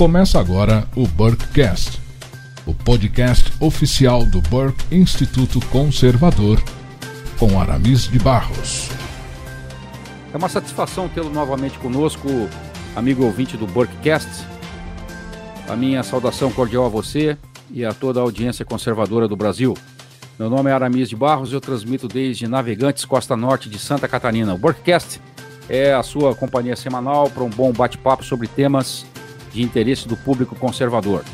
[0.00, 2.00] Começa agora o Burkecast,
[2.64, 6.58] o podcast oficial do Burke Instituto Conservador,
[7.38, 8.88] com Aramis de Barros.
[10.32, 12.26] É uma satisfação tê-lo novamente conosco,
[12.96, 14.26] amigo ouvinte do Burkecast.
[15.68, 17.36] A minha saudação cordial a você
[17.70, 19.76] e a toda a audiência conservadora do Brasil.
[20.38, 24.08] Meu nome é Aramis de Barros e eu transmito desde Navegantes, Costa Norte de Santa
[24.08, 24.54] Catarina.
[24.54, 25.20] O Burkecast
[25.68, 29.04] é a sua companhia semanal para um bom bate-papo sobre temas
[29.52, 31.24] de interesse do público conservador.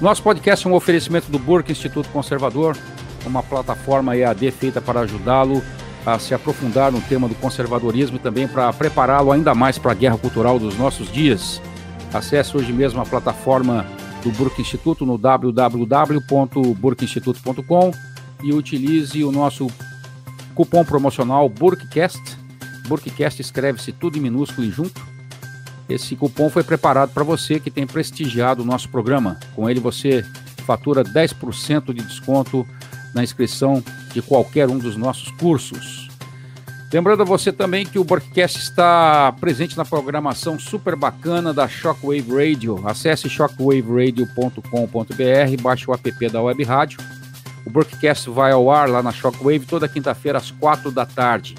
[0.00, 2.76] Nosso podcast é um oferecimento do Burke Instituto Conservador,
[3.24, 5.62] uma plataforma EAD feita para ajudá-lo
[6.04, 9.94] a se aprofundar no tema do conservadorismo e também para prepará-lo ainda mais para a
[9.94, 11.62] guerra cultural dos nossos dias.
[12.12, 13.84] Acesse hoje mesmo a plataforma
[14.22, 17.90] do Burke Instituto no www.burkeinstituto.com
[18.42, 19.66] e utilize o nosso
[20.54, 22.38] cupom promocional Burkecast.
[22.86, 25.15] Burkecast escreve-se tudo em minúsculo e junto
[25.88, 29.38] esse cupom foi preparado para você que tem prestigiado o nosso programa.
[29.54, 30.24] Com ele você
[30.66, 32.66] fatura 10% de desconto
[33.14, 36.08] na inscrição de qualquer um dos nossos cursos.
[36.92, 42.30] Lembrando a você também que o Broadcast está presente na programação super bacana da Shockwave
[42.30, 42.80] Radio.
[42.86, 46.98] Acesse shockwaveradio.com.br, baixe o app da Web Rádio.
[47.66, 51.54] O Broadcast vai ao ar lá na Shockwave toda quinta-feira às quatro da tarde.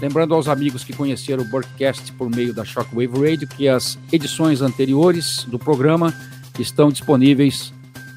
[0.00, 4.62] Lembrando aos amigos que conheceram o Burkcast por meio da Shockwave Radio que as edições
[4.62, 6.10] anteriores do programa
[6.58, 7.70] estão disponíveis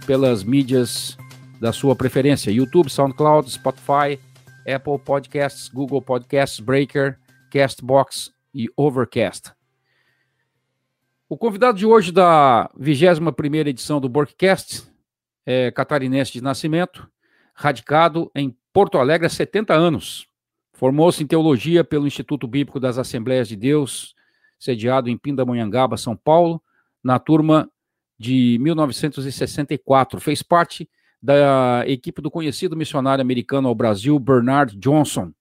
[0.07, 1.17] pelas mídias
[1.59, 4.17] da sua preferência: YouTube, SoundCloud, Spotify,
[4.65, 7.19] Apple Podcasts, Google Podcasts, Breaker,
[7.51, 9.51] Castbox e Overcast.
[11.27, 14.83] O convidado de hoje da 21ª edição do Burkcast
[15.45, 17.09] é catarinense de nascimento,
[17.53, 20.31] radicado em Porto Alegre há 70 anos
[20.83, 24.13] Formou-se em teologia pelo Instituto Bíblico das Assembleias de Deus,
[24.59, 26.61] sediado em Pindamonhangaba, São Paulo,
[27.01, 27.71] na turma
[28.19, 30.19] de 1964.
[30.19, 30.89] Fez parte
[31.21, 35.31] da equipe do conhecido missionário americano ao Brasil, Bernard Johnson.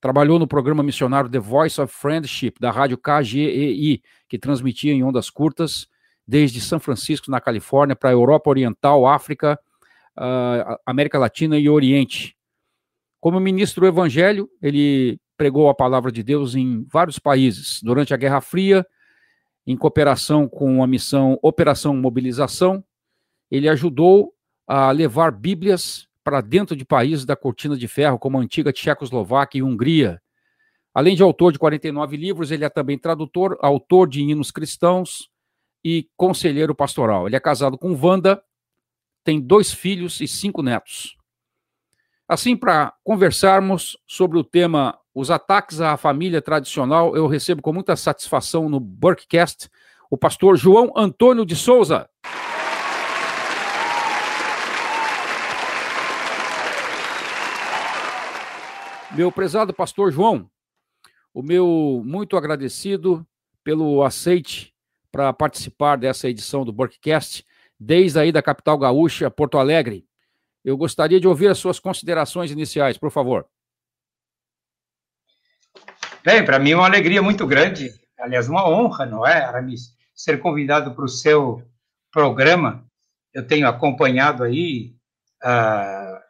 [0.00, 5.30] Trabalhou no programa missionário The Voice of Friendship, da rádio KGEI, que transmitia em ondas
[5.30, 5.86] curtas
[6.26, 9.56] desde São Francisco, na Califórnia, para a Europa Oriental, África,
[10.18, 12.36] uh, América Latina e Oriente.
[13.20, 17.80] Como ministro do Evangelho, ele pregou a palavra de Deus em vários países.
[17.82, 18.86] Durante a Guerra Fria,
[19.66, 22.82] em cooperação com a missão Operação Mobilização,
[23.50, 24.34] ele ajudou
[24.66, 29.58] a levar Bíblias para dentro de países da cortina de ferro, como a antiga Tchecoslováquia
[29.58, 30.20] e Hungria.
[30.94, 35.28] Além de autor de 49 livros, ele é também tradutor, autor de hinos cristãos
[35.84, 37.26] e conselheiro pastoral.
[37.26, 38.42] Ele é casado com Wanda,
[39.24, 41.16] tem dois filhos e cinco netos.
[42.30, 47.96] Assim, para conversarmos sobre o tema os ataques à família tradicional, eu recebo com muita
[47.96, 49.68] satisfação no Burkcast
[50.08, 52.08] o pastor João Antônio de Souza.
[59.10, 60.48] Meu prezado pastor João,
[61.34, 63.26] o meu muito agradecido
[63.64, 64.72] pelo aceite
[65.10, 67.44] para participar dessa edição do Burkcast,
[67.76, 70.08] desde aí da capital gaúcha, Porto Alegre.
[70.64, 73.46] Eu gostaria de ouvir as suas considerações iniciais, por favor.
[76.22, 80.38] Bem, para mim é uma alegria muito grande, aliás, uma honra, não é, Aramis, ser
[80.38, 81.62] convidado para o seu
[82.12, 82.86] programa.
[83.32, 84.94] Eu tenho acompanhado aí
[85.42, 86.20] uh,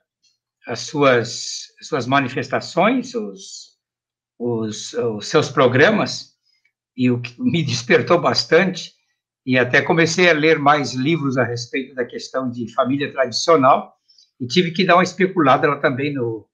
[0.67, 3.79] as suas, suas manifestações, os,
[4.39, 6.37] os, os seus programas,
[6.97, 8.93] e o que me despertou bastante,
[9.45, 14.00] e até comecei a ler mais livros a respeito da questão de família tradicional,
[14.41, 16.47] e tive que dar uma especulada lá também no,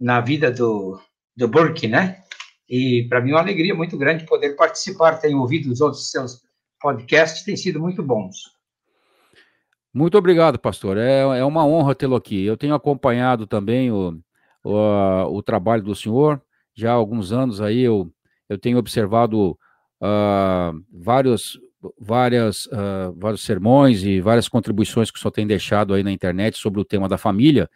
[0.00, 1.00] na vida do,
[1.36, 2.22] do Burke, né?
[2.68, 5.18] E para mim é uma alegria muito grande poder participar.
[5.18, 6.42] Tenho ouvido os outros seus
[6.80, 8.54] podcasts, têm sido muito bons.
[9.92, 10.96] Muito obrigado, pastor.
[10.96, 12.44] É, é uma honra tê-lo aqui.
[12.44, 14.18] Eu tenho acompanhado também o,
[14.64, 16.42] o, o, trabalho do senhor.
[16.74, 18.10] Já há alguns anos aí eu,
[18.48, 19.56] eu tenho observado
[20.02, 21.60] uh, vários,
[21.98, 26.58] várias, uh, vários sermões e várias contribuições que o senhor tem deixado aí na internet
[26.58, 27.68] sobre o tema da família.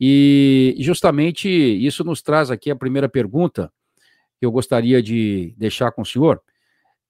[0.00, 3.72] E justamente isso nos traz aqui a primeira pergunta
[4.38, 6.42] que eu gostaria de deixar com o senhor.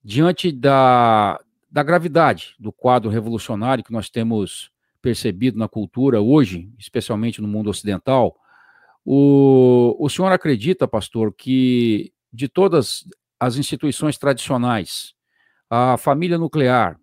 [0.03, 1.39] Diante da,
[1.71, 4.69] da gravidade do quadro revolucionário que nós temos
[5.01, 8.35] percebido na cultura hoje, especialmente no mundo ocidental,
[9.03, 13.07] o, o senhor acredita, pastor, que de todas
[13.39, 15.14] as instituições tradicionais,
[15.69, 16.97] a família nuclear,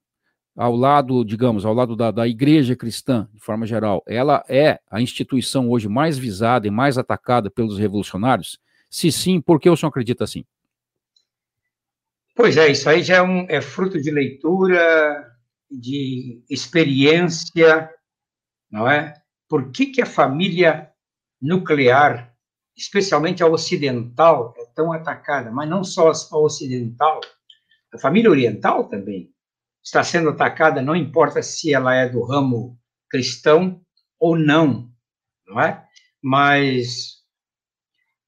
[0.56, 5.00] ao lado, digamos, ao lado da, da igreja cristã, de forma geral, ela é a
[5.00, 8.58] instituição hoje mais visada e mais atacada pelos revolucionários?
[8.90, 10.44] Se sim, por que o senhor acredita assim?
[12.34, 15.32] Pois é, isso aí já é, um, é fruto de leitura
[15.70, 17.90] de experiência,
[18.70, 19.14] não é?
[19.48, 20.90] Por que, que a família
[21.40, 22.34] nuclear,
[22.76, 25.50] especialmente a ocidental, é tão atacada?
[25.50, 27.20] Mas não só a ocidental,
[27.92, 29.30] a família oriental também
[29.82, 32.78] está sendo atacada, não importa se ela é do ramo
[33.10, 33.80] cristão
[34.18, 34.90] ou não,
[35.46, 35.84] não é?
[36.22, 37.22] Mas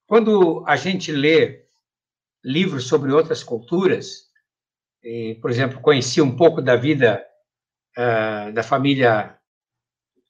[0.06, 1.64] quando a gente lê
[2.44, 4.24] livros sobre outras culturas,
[5.02, 7.24] e, por exemplo, conheci um pouco da vida
[7.96, 9.38] uh, da família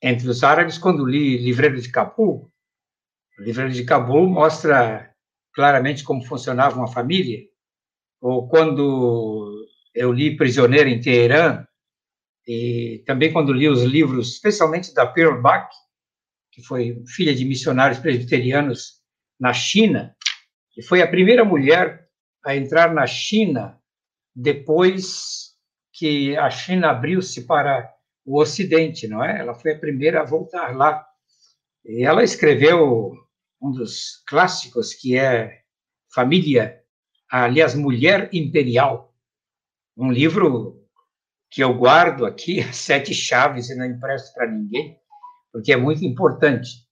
[0.03, 2.51] entre os árabes quando li Livreiro de Cabul.
[3.39, 5.15] O Livreiro de Cabul mostra
[5.55, 7.41] claramente como funcionava uma família.
[8.25, 11.63] Ou quando eu li Prisioneiro em Teherã,
[12.49, 15.69] e também quando li os livros, especialmente da Pearl Bach,
[16.51, 19.03] que foi filha de missionários presbiterianos
[19.39, 20.17] na China,
[20.75, 22.09] e foi a primeira mulher
[22.47, 23.79] a entrar na China
[24.35, 25.53] depois
[25.93, 27.93] que a China abriu-se para
[28.25, 29.39] o Ocidente, não é?
[29.39, 31.07] Ela foi a primeira a voltar lá.
[31.85, 33.13] E ela escreveu
[33.61, 35.61] um dos clássicos que é
[36.15, 36.84] Família,
[37.43, 39.13] aliás, Mulher Imperial,
[39.97, 40.81] um livro
[41.51, 44.97] que eu guardo aqui, sete chaves e não empresto para ninguém,
[45.53, 46.85] porque é muito importante.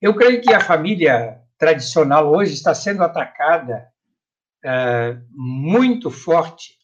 [0.00, 3.90] Eu creio que a família tradicional hoje está sendo atacada
[5.30, 6.78] muito forte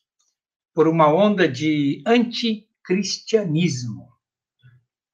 [0.75, 4.09] por uma onda de anticristianismo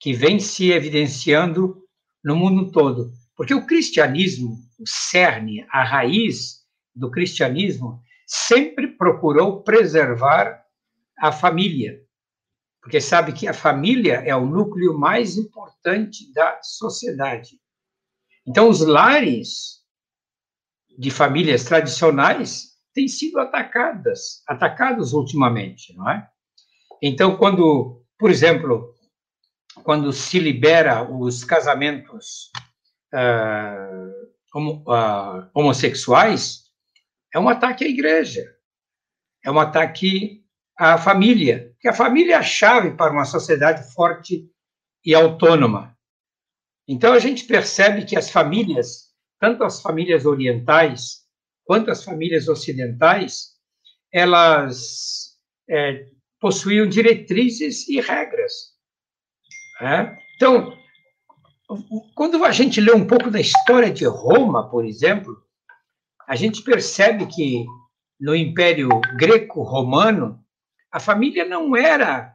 [0.00, 1.84] que vem se evidenciando
[2.24, 3.12] no mundo todo.
[3.36, 6.63] Porque o cristianismo, o cerne, a raiz
[6.94, 10.64] do cristianismo, sempre procurou preservar
[11.18, 12.00] a família,
[12.82, 17.58] porque sabe que a família é o núcleo mais importante da sociedade.
[18.46, 19.82] Então, os lares
[20.98, 26.28] de famílias tradicionais têm sido atacadas, atacados ultimamente, não é?
[27.02, 28.94] Então, quando, por exemplo,
[29.82, 32.50] quando se libera os casamentos
[33.12, 36.63] uh, homo, uh, homossexuais,
[37.34, 38.56] é um ataque à igreja,
[39.44, 40.44] é um ataque
[40.76, 44.50] a família, que a família é a chave para uma sociedade forte
[45.04, 45.96] e autônoma.
[46.86, 51.24] Então a gente percebe que as famílias, tanto as famílias orientais
[51.64, 53.54] quanto as famílias ocidentais,
[54.12, 55.38] elas
[55.68, 56.08] é,
[56.40, 58.74] possuíam diretrizes e regras.
[59.80, 60.18] Né?
[60.36, 60.76] Então,
[62.14, 65.43] quando a gente lê um pouco da história de Roma, por exemplo,
[66.26, 67.64] a gente percebe que
[68.20, 70.42] no Império Greco-Romano
[70.90, 72.34] a família não era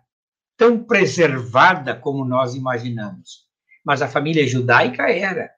[0.57, 3.47] tão preservada como nós imaginamos,
[3.85, 5.49] mas a família judaica era.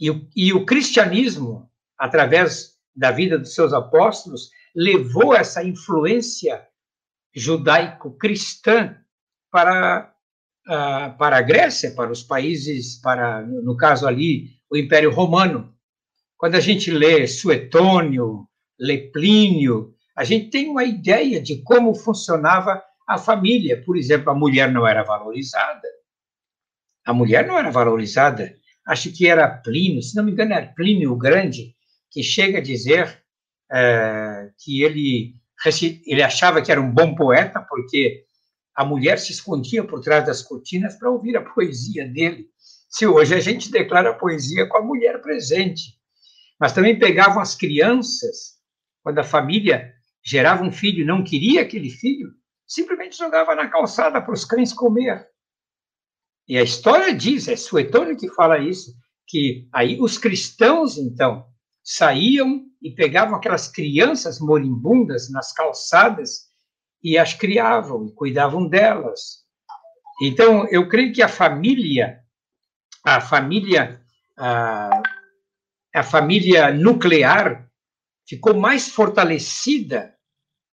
[0.00, 6.66] E o, e o cristianismo, através da vida dos seus apóstolos, levou essa influência
[7.34, 8.96] judaico-cristã
[9.50, 10.12] para,
[10.66, 15.74] uh, para a Grécia, para os países, para, no caso ali, o Império Romano.
[16.38, 18.46] Quando a gente lê Suetônio,
[18.78, 23.82] lê Plínio, a gente tem uma ideia de como funcionava a família.
[23.84, 25.88] Por exemplo, a mulher não era valorizada.
[27.04, 28.54] A mulher não era valorizada.
[28.86, 31.74] Acho que era Plínio, se não me engano, era Plínio o Grande,
[32.08, 33.20] que chega a dizer
[33.70, 35.34] é, que ele,
[36.06, 38.24] ele achava que era um bom poeta, porque
[38.76, 42.46] a mulher se escondia por trás das cortinas para ouvir a poesia dele.
[42.88, 45.97] Se hoje a gente declara a poesia com a mulher presente.
[46.58, 48.58] Mas também pegavam as crianças,
[49.02, 52.32] quando a família gerava um filho e não queria aquele filho,
[52.66, 55.26] simplesmente jogava na calçada para os cães comer.
[56.46, 58.94] E a história diz, é Suetônio que fala isso,
[59.26, 61.46] que aí os cristãos, então,
[61.84, 66.48] saíam e pegavam aquelas crianças moribundas nas calçadas
[67.02, 69.44] e as criavam e cuidavam delas.
[70.22, 72.20] Então, eu creio que a família,
[73.04, 74.00] a família,
[74.36, 75.02] a,
[75.98, 77.68] a família nuclear
[78.26, 80.14] ficou mais fortalecida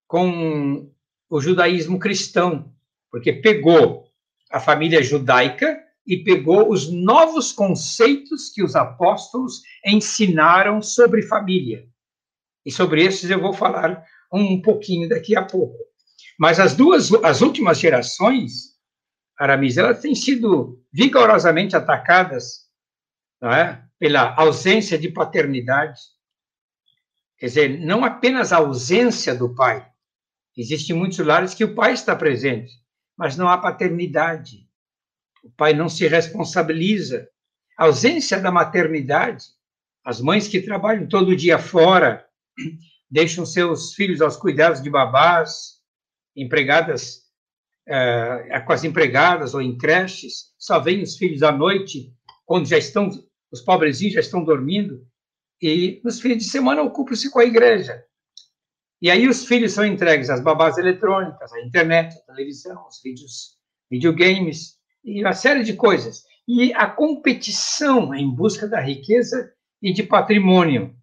[0.08, 0.92] com
[1.30, 2.74] o judaísmo cristão,
[3.12, 4.08] porque pegou
[4.52, 11.88] a família judaica e pegou os novos conceitos que os apóstolos ensinaram sobre família.
[12.66, 15.78] E sobre esses eu vou falar um pouquinho daqui a pouco.
[16.38, 18.76] Mas as duas, as últimas gerações,
[19.40, 22.66] Aramis, elas têm sido vigorosamente atacadas
[23.44, 23.85] é?
[24.00, 26.02] Pela ausência de paternidade.
[27.38, 29.86] Quer dizer, não apenas a ausência do pai,
[30.58, 32.74] Existem muitos lares que o pai está presente,
[33.18, 34.66] mas não há paternidade.
[35.44, 37.28] O pai não se responsabiliza.
[37.78, 39.46] A ausência da maternidade,
[40.04, 42.26] as mães que trabalham todo dia fora,
[43.12, 45.82] deixam seus filhos aos cuidados de babás,
[46.36, 47.26] empregadas
[47.88, 52.14] é, com as empregadas ou em creches, só vêm os filhos à noite,
[52.46, 53.10] quando já estão,
[53.56, 55.08] os pobrezinhos já estão dormindo,
[55.62, 58.04] e nos fins de semana ocupam-se com a igreja.
[59.02, 63.58] E aí os filhos são entregues às babás eletrônicas, à internet, à televisão, aos vídeos,
[63.90, 66.24] videogames, e uma série de coisas.
[66.48, 70.94] E a competição em busca da riqueza e de patrimônio,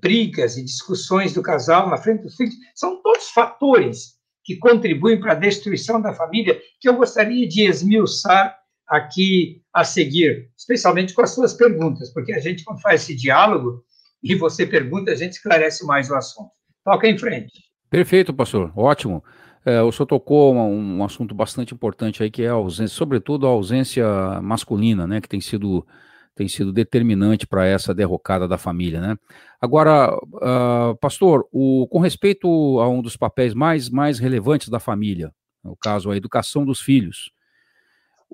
[0.00, 4.14] brigas e discussões do casal na frente dos filhos, são todos fatores
[4.44, 8.56] que contribuem para a destruição da família, que eu gostaria de esmiuçar
[8.88, 13.82] aqui a seguir, especialmente com as suas perguntas, porque a gente, quando faz esse diálogo
[14.22, 16.50] e você pergunta, a gente esclarece mais o assunto.
[16.84, 17.52] Toca em frente.
[17.90, 18.72] Perfeito, pastor.
[18.76, 19.22] Ótimo.
[19.64, 23.46] É, o senhor tocou um, um, assunto bastante importante aí, que é a ausência, sobretudo
[23.46, 24.06] a ausência
[24.42, 25.86] masculina, né, que tem sido,
[26.34, 29.16] tem sido determinante para essa derrocada da família, né.
[29.58, 32.46] Agora, uh, pastor, o, com respeito
[32.78, 37.30] a um dos papéis mais, mais relevantes da família, no caso, a educação dos filhos,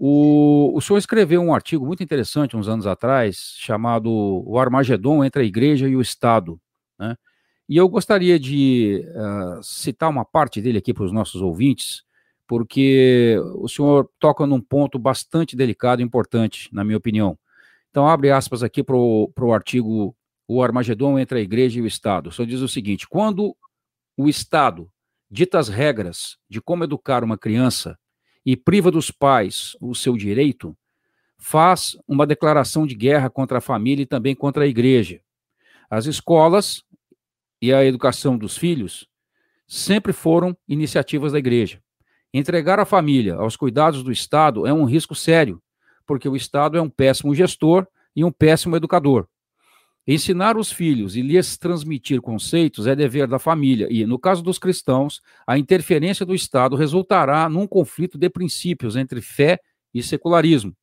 [0.03, 4.11] o, o senhor escreveu um artigo muito interessante uns anos atrás, chamado
[4.47, 6.59] O Armagedon entre a Igreja e o Estado,
[6.99, 7.15] né,
[7.69, 12.03] e eu gostaria de uh, citar uma parte dele aqui para os nossos ouvintes,
[12.45, 17.39] porque o senhor toca num ponto bastante delicado e importante, na minha opinião.
[17.91, 20.17] Então, abre aspas aqui para o artigo
[20.49, 22.31] O Armagedon entre a Igreja e o Estado.
[22.31, 23.55] O senhor diz o seguinte: quando
[24.17, 24.91] o Estado
[25.31, 27.97] dita as regras de como educar uma criança
[28.45, 30.77] e priva dos pais o seu direito,
[31.39, 35.21] faz uma declaração de guerra contra a família e também contra a igreja.
[35.89, 36.85] As escolas
[37.61, 39.09] e a educação dos filhos
[39.67, 41.83] sempre foram iniciativas da igreja.
[42.33, 45.63] Entregar a família aos cuidados do Estado é um risco sério,
[46.07, 49.29] porque o Estado é um péssimo gestor e um péssimo educador.
[50.07, 54.59] Ensinar os filhos e lhes transmitir conceitos é dever da família, e, no caso dos
[54.59, 59.61] cristãos, a interferência do Estado resultará num conflito de princípios entre fé
[59.93, 60.75] e secularismo.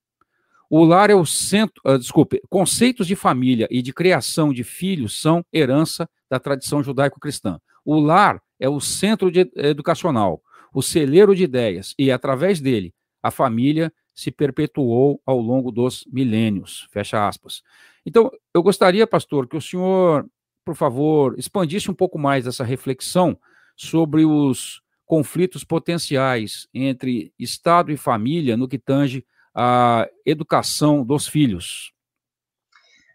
[0.69, 5.19] O lar é o centro, uh, desculpe, conceitos de família e de criação de filhos
[5.19, 7.59] são herança da tradição judaico-cristã.
[7.85, 10.41] O lar é o centro de, educacional,
[10.73, 12.93] o celeiro de ideias, e através dele
[13.23, 16.87] a família se perpetuou ao longo dos milênios.
[16.91, 17.61] Fecha aspas.
[18.03, 20.27] Então, eu gostaria, pastor, que o senhor,
[20.65, 23.39] por favor, expandisse um pouco mais essa reflexão
[23.75, 31.93] sobre os conflitos potenciais entre Estado e família no que tange a educação dos filhos.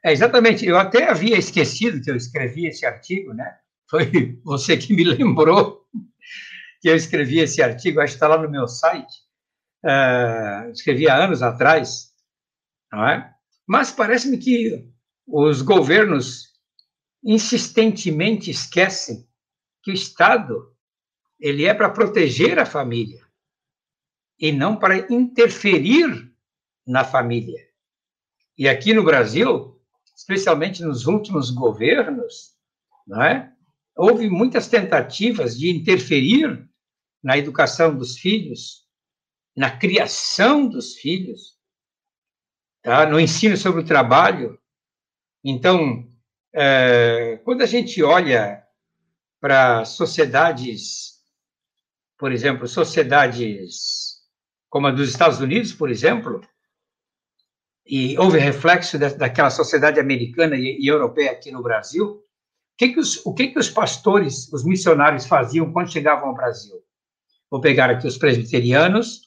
[0.05, 0.65] É, exatamente.
[0.65, 3.57] Eu até havia esquecido que eu escrevi esse artigo, né?
[3.91, 5.85] Foi você que me lembrou
[6.81, 9.22] que eu escrevi esse artigo, acho que está lá no meu site.
[9.85, 12.12] Uh, escrevi há anos atrás,
[12.93, 13.35] não é?
[13.67, 14.89] Mas parece-me que
[15.27, 16.53] os governos
[17.25, 19.27] insistentemente esquecem
[19.83, 20.73] que o Estado
[21.39, 23.27] ele é para proteger a família
[24.39, 26.33] e não para interferir
[26.87, 27.61] na família.
[28.57, 29.81] E aqui no Brasil,
[30.17, 32.53] especialmente nos últimos governos,
[33.07, 33.53] não é?
[33.97, 36.69] houve muitas tentativas de interferir
[37.23, 38.82] na educação dos filhos,
[39.57, 41.59] na criação dos filhos,
[42.83, 43.07] tá?
[43.07, 44.59] no ensino sobre o trabalho.
[45.45, 46.09] Então,
[46.55, 48.63] é, quando a gente olha
[49.41, 51.21] para sociedades,
[52.19, 54.13] por exemplo, sociedades
[54.73, 56.41] como a dos Estados Unidos, por exemplo,
[57.87, 62.23] e houve reflexo daquela sociedade americana e, e europeia aqui no Brasil, o
[62.79, 66.83] que que, os, o que que os pastores, os missionários faziam quando chegavam ao Brasil?
[67.51, 69.21] Vou pegar aqui os presbiterianos,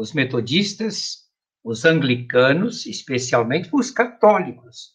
[0.00, 1.28] os metodistas,
[1.62, 4.94] os anglicanos, especialmente os católicos.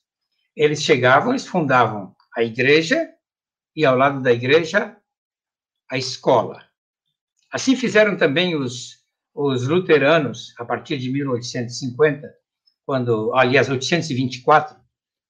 [0.56, 3.08] Eles chegavam, eles fundavam a igreja
[3.76, 4.98] e ao lado da igreja
[5.92, 6.68] a escola.
[7.52, 8.98] Assim fizeram também os,
[9.34, 12.28] os luteranos a partir de 1850
[12.84, 14.76] quando, aliás, 824,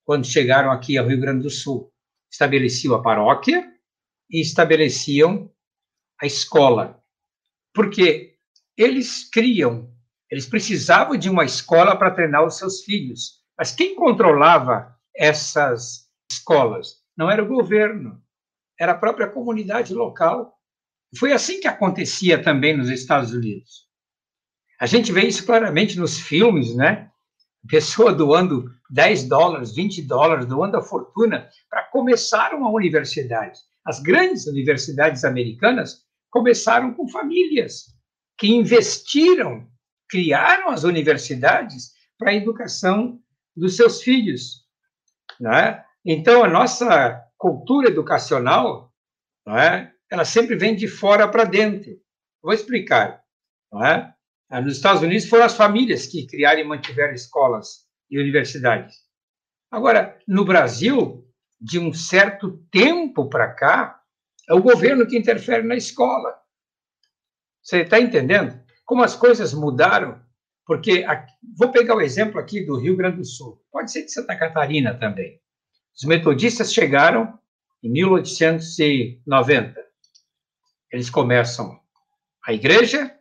[0.06, 1.92] quando chegaram aqui ao Rio Grande do Sul,
[2.32, 3.66] estabeleciam a paróquia
[4.30, 5.52] e estabeleciam
[6.22, 7.02] a escola,
[7.74, 8.35] porque
[8.78, 9.90] eles criam,
[10.30, 16.98] eles precisavam de uma escola para treinar os seus filhos, mas quem controlava essas escolas?
[17.18, 18.22] Não era o governo,
[18.80, 20.54] era a própria comunidade local.
[21.18, 23.86] Foi assim que acontecia também nos Estados Unidos.
[24.80, 27.10] A gente vê isso claramente nos filmes, né?
[27.68, 33.60] pessoa doando 10 dólares, 20 dólares, doando a fortuna para começar uma universidade.
[33.86, 37.95] As grandes universidades americanas começaram com famílias
[38.38, 39.68] que investiram,
[40.10, 43.20] criaram as universidades para a educação
[43.56, 44.66] dos seus filhos.
[45.40, 45.84] Né?
[46.06, 48.94] Então, a nossa cultura educacional,
[49.46, 52.00] né, ela sempre vem de fora para dentro.
[52.42, 53.24] Vou explicar.
[53.84, 54.14] É?
[54.50, 58.96] Ah, nos Estados Unidos foram as famílias que criaram e mantiveram escolas e universidades.
[59.72, 61.28] Agora, no Brasil,
[61.60, 64.00] de um certo tempo para cá,
[64.48, 66.34] é o governo que interfere na escola.
[67.66, 68.62] Você está entendendo?
[68.86, 70.22] Como as coisas mudaram?
[70.68, 74.12] Porque, aqui, vou pegar o exemplo aqui do Rio Grande do Sul, pode ser de
[74.12, 75.42] Santa Catarina também.
[75.98, 77.40] Os metodistas chegaram
[77.82, 79.84] em 1890.
[80.92, 81.80] Eles começam
[82.46, 83.12] a igreja,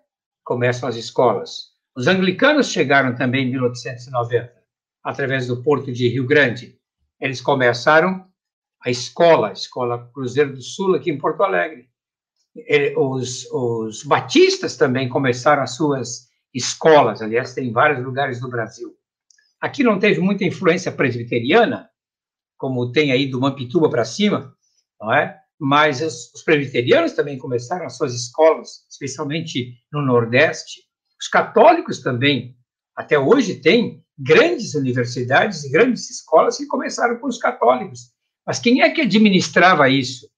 [0.44, 1.72] começam as escolas.
[1.96, 4.52] Os anglicanos chegaram também em 1890,
[5.02, 6.78] através do porto de Rio Grande.
[7.18, 8.28] Eles começaram
[8.84, 11.88] a escola, a Escola Cruzeiro do Sul, aqui em Porto Alegre.
[12.96, 18.94] Os, os batistas também começaram as suas escolas, aliás, tem em vários lugares do Brasil.
[19.60, 21.90] Aqui não teve muita influência presbiteriana,
[22.56, 24.54] como tem aí do Mampituba para cima,
[25.00, 25.40] não é?
[25.58, 30.82] Mas os, os presbiterianos também começaram as suas escolas, especialmente no Nordeste.
[31.20, 32.56] Os católicos também,
[32.94, 38.12] até hoje, têm grandes universidades e grandes escolas que começaram com os católicos.
[38.46, 40.28] Mas quem é que administrava isso?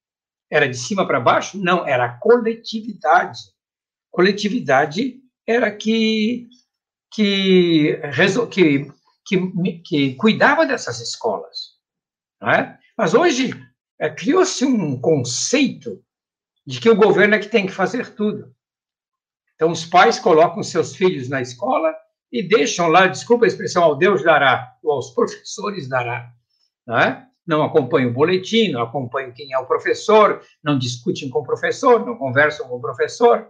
[0.50, 1.58] Era de cima para baixo?
[1.58, 3.40] Não, era a coletividade.
[4.10, 6.48] Coletividade era que
[7.12, 7.98] que,
[8.50, 8.92] que,
[9.24, 11.76] que, que cuidava dessas escolas.
[12.42, 12.76] É?
[12.96, 13.50] Mas hoje
[13.98, 16.02] é, criou-se um conceito
[16.66, 18.54] de que o governo é que tem que fazer tudo.
[19.54, 21.94] Então, os pais colocam seus filhos na escola
[22.30, 26.30] e deixam lá, desculpa a expressão, ao Deus dará, ou aos professores dará.
[26.86, 27.25] Não, é?
[27.46, 32.04] Não acompanham o boletim, não acompanham quem é o professor, não discutem com o professor,
[32.04, 33.48] não conversam com o professor,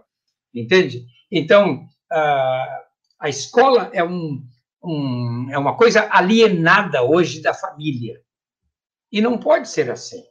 [0.53, 1.05] entende?
[1.31, 1.87] Então,
[3.19, 4.45] a, escola é, um,
[4.83, 8.21] um, é uma coisa alienada hoje da família.
[9.11, 10.23] E não pode ser assim.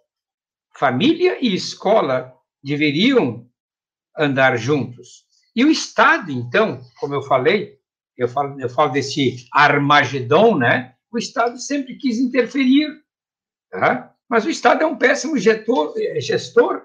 [0.75, 3.49] Família e escola deveriam
[4.17, 5.25] andar juntos.
[5.55, 7.79] E o Estado, então, como eu falei,
[8.17, 10.95] eu falo, eu falo desse Armagedon, né?
[11.11, 12.89] O Estado sempre quis interferir,
[13.81, 14.15] tá?
[14.29, 16.83] mas o Estado é um péssimo gestor, gestor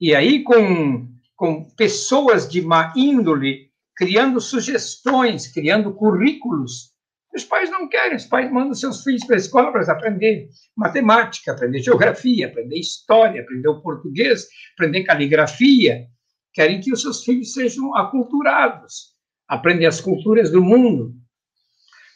[0.00, 6.92] e aí com, com pessoas de má índole criando sugestões, criando currículos
[7.34, 11.52] os pais não querem, os pais mandam seus filhos para a escola para aprender matemática,
[11.52, 16.06] aprender geografia, aprender história, aprender o português, aprender caligrafia.
[16.52, 19.14] Querem que os seus filhos sejam aculturados,
[19.46, 21.14] aprendem as culturas do mundo.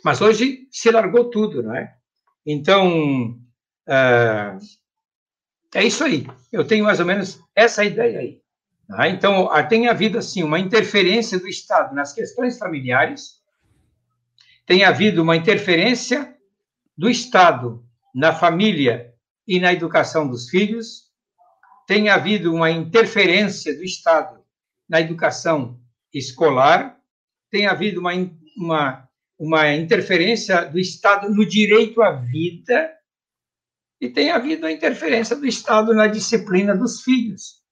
[0.05, 1.95] Mas hoje se largou tudo, não é?
[2.45, 3.38] Então,
[3.88, 4.59] é,
[5.75, 6.27] é isso aí.
[6.51, 8.40] Eu tenho mais ou menos essa ideia aí.
[8.88, 9.09] Tá?
[9.09, 13.40] Então, tem havido, assim, uma interferência do Estado nas questões familiares,
[14.66, 16.37] tem havido uma interferência
[16.97, 19.12] do Estado na família
[19.47, 21.11] e na educação dos filhos,
[21.87, 24.40] tem havido uma interferência do Estado
[24.88, 25.81] na educação
[26.12, 26.99] escolar,
[27.51, 28.12] tem havido uma,
[28.57, 32.90] uma, uma interferência do Estado no direito à vida,
[34.03, 37.62] e tem havido a interferência do Estado na disciplina dos filhos.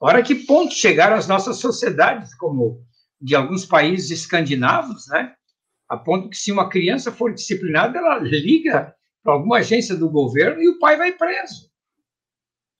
[0.00, 2.82] Ora, que ponto chegaram as nossas sociedades, como
[3.20, 5.34] de alguns países escandinavos, né?
[5.86, 10.62] a ponto que se uma criança for disciplinada, ela liga para alguma agência do governo
[10.62, 11.70] e o pai vai preso.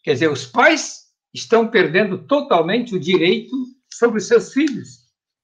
[0.03, 3.55] Quer dizer, os pais estão perdendo totalmente o direito
[3.93, 5.01] sobre os seus filhos.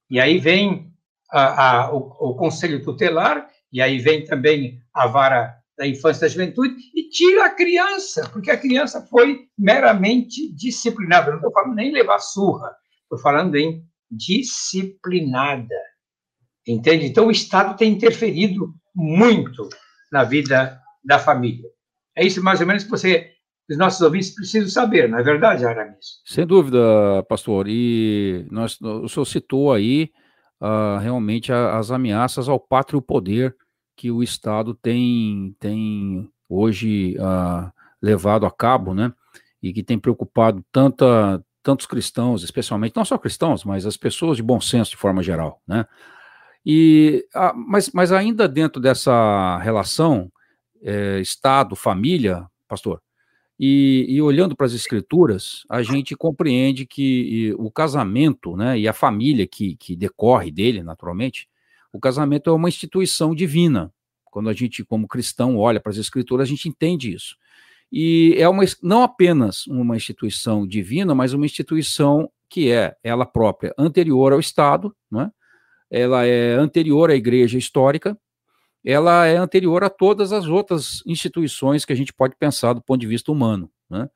[0.09, 0.91] E aí vem
[1.29, 6.21] a, a, o, o, conselho tutelar, e aí vem também a vara da infância e
[6.21, 11.31] da juventude, e tira a criança, porque a criança foi meramente disciplinada.
[11.31, 15.75] não estou falando nem levar surra, estou falando em disciplinada.
[16.67, 17.05] Entende?
[17.05, 19.69] Então, o Estado tem interferido muito
[20.11, 21.69] na vida da família.
[22.15, 23.31] É isso mais ou menos que você,
[23.69, 26.21] os nossos ouvintes precisam saber, não é verdade, Aramis?
[26.25, 26.79] Sem dúvida,
[27.27, 27.67] pastor.
[27.67, 30.09] E nós, o senhor citou aí
[30.61, 33.55] uh, realmente as ameaças ao pátrio poder
[33.95, 39.13] que o Estado tem, tem hoje uh, levado a cabo, né?
[39.61, 44.43] E que tem preocupado tanta, tantos cristãos, especialmente, não só cristãos, mas as pessoas de
[44.43, 45.85] bom senso de forma geral, né?
[46.65, 50.31] E, ah, mas, mas ainda dentro dessa relação
[50.81, 53.01] é, Estado, família, pastor,
[53.59, 58.93] e, e olhando para as escrituras, a gente compreende que o casamento, né, e a
[58.93, 61.47] família que, que decorre dele, naturalmente,
[61.95, 63.89] o casamento é uma instituição divina.
[64.25, 67.37] Quando a gente, como cristão, olha para as escrituras, a gente entende isso.
[67.89, 73.73] E é uma, não apenas uma instituição divina, mas uma instituição que é ela própria
[73.77, 75.31] anterior ao Estado, não é?
[75.89, 78.17] ela é anterior à igreja histórica,
[78.83, 82.99] ela é anterior a todas as outras instituições que a gente pode pensar do ponto
[82.99, 83.71] de vista humano.
[83.89, 84.09] Né?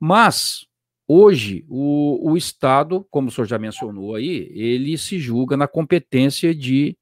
[0.00, 0.66] Mas
[1.06, 6.54] hoje, o, o Estado, como o senhor já mencionou aí, ele se julga na competência
[6.54, 6.96] de,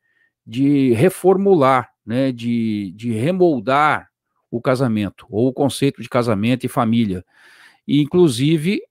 [0.46, 4.08] de reformular, né, de, de remoldar
[4.50, 7.24] o casamento, ou o conceito de casamento e família.
[7.86, 8.82] E, inclusive,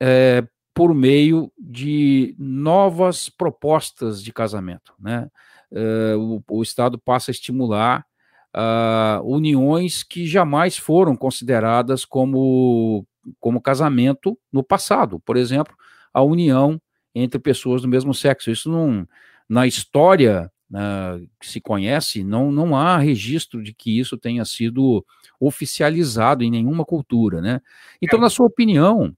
[0.00, 4.94] é, por meio de novas propostas de casamento.
[4.98, 5.28] Né?
[5.72, 8.06] É, o, o, Estado passa a estimular
[8.54, 13.04] uh, uniões que jamais foram consideradas como,
[13.40, 15.20] como casamento no passado.
[15.20, 15.74] Por exemplo,
[16.12, 16.80] a união
[17.14, 18.50] entre pessoas do mesmo sexo.
[18.50, 19.06] Isso não,
[19.48, 25.04] na história uh, que se conhece, não, não há registro de que isso tenha sido
[25.40, 27.40] oficializado em nenhuma cultura.
[27.40, 27.60] Né?
[28.00, 28.22] Então, é.
[28.22, 29.14] na sua opinião,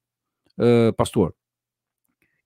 [0.59, 1.35] uh, pastor,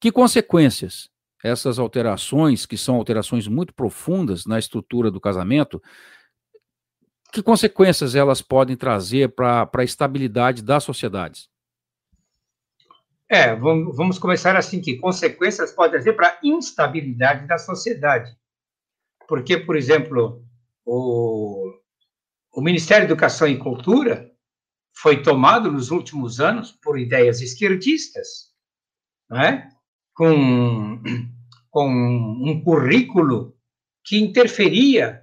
[0.00, 1.08] que consequências
[1.42, 5.82] essas alterações, que são alterações muito profundas na estrutura do casamento,
[7.30, 11.50] que consequências elas podem trazer para a estabilidade das sociedades?
[13.30, 18.36] É, vamos, começar assim, que consequências podem trazer para a instabilidade da sociedade.
[19.26, 20.44] Porque, por exemplo,
[20.84, 21.72] o,
[22.52, 24.30] o Ministério da Educação e Cultura
[24.96, 28.52] foi tomado nos últimos anos por ideias esquerdistas,
[29.28, 29.68] não é?
[30.14, 31.02] com,
[31.70, 33.56] com um currículo
[34.04, 35.22] que interferia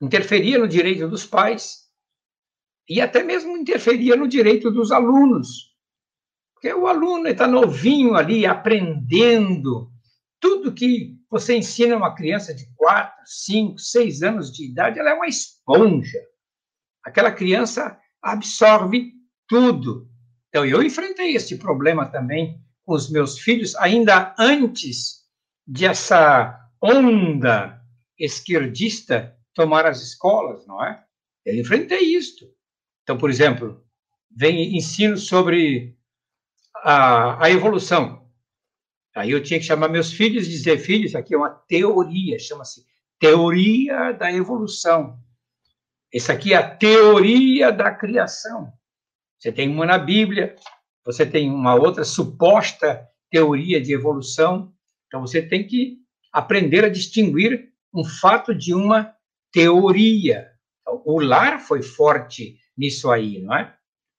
[0.00, 1.86] interferia no direito dos pais
[2.88, 5.74] e até mesmo interferia no direito dos alunos.
[6.66, 9.88] Porque o aluno está novinho ali, aprendendo.
[10.40, 15.10] Tudo que você ensina a uma criança de 4, 5, 6 anos de idade, ela
[15.10, 16.18] é uma esponja.
[17.04, 19.12] Aquela criança absorve
[19.46, 20.10] tudo.
[20.48, 25.24] Então, eu enfrentei este problema também com os meus filhos, ainda antes
[25.64, 27.80] de essa onda
[28.18, 31.00] esquerdista tomar as escolas, não é?
[31.44, 32.44] Eu enfrentei isto.
[33.04, 33.84] Então, por exemplo,
[34.36, 35.95] vem ensino sobre
[36.88, 38.24] a, a evolução.
[39.12, 42.86] Aí eu tinha que chamar meus filhos e dizer, filhos, aqui é uma teoria, chama-se
[43.18, 45.18] teoria da evolução.
[46.14, 48.72] Essa aqui é a teoria da criação.
[49.36, 50.54] Você tem uma na Bíblia,
[51.04, 54.72] você tem uma outra suposta teoria de evolução.
[55.08, 55.98] Então você tem que
[56.32, 59.12] aprender a distinguir um fato de uma
[59.50, 60.52] teoria.
[60.82, 63.75] Então, o lar foi forte nisso aí, não é?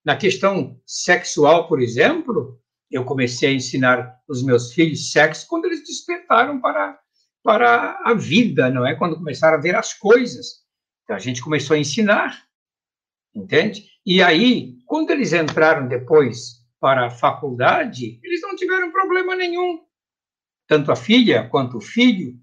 [0.08, 2.58] Na questão sexual, por exemplo,
[2.90, 6.98] eu comecei a ensinar os meus filhos sexo quando eles despertaram para,
[7.44, 8.96] para a vida, não é?
[8.96, 10.64] Quando começaram a ver as coisas.
[11.04, 12.42] Então, a gente começou a ensinar,
[13.36, 13.84] entende?
[14.06, 19.82] E aí, quando eles entraram depois para a faculdade, eles não tiveram problema nenhum.
[20.70, 22.34] Tanto a filha quanto o filho,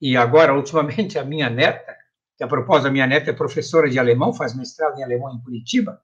[0.00, 1.94] e agora, ultimamente, a minha neta,
[2.38, 5.42] que a propósito, a minha neta é professora de alemão, faz mestrado em alemão em
[5.42, 6.00] Curitiba,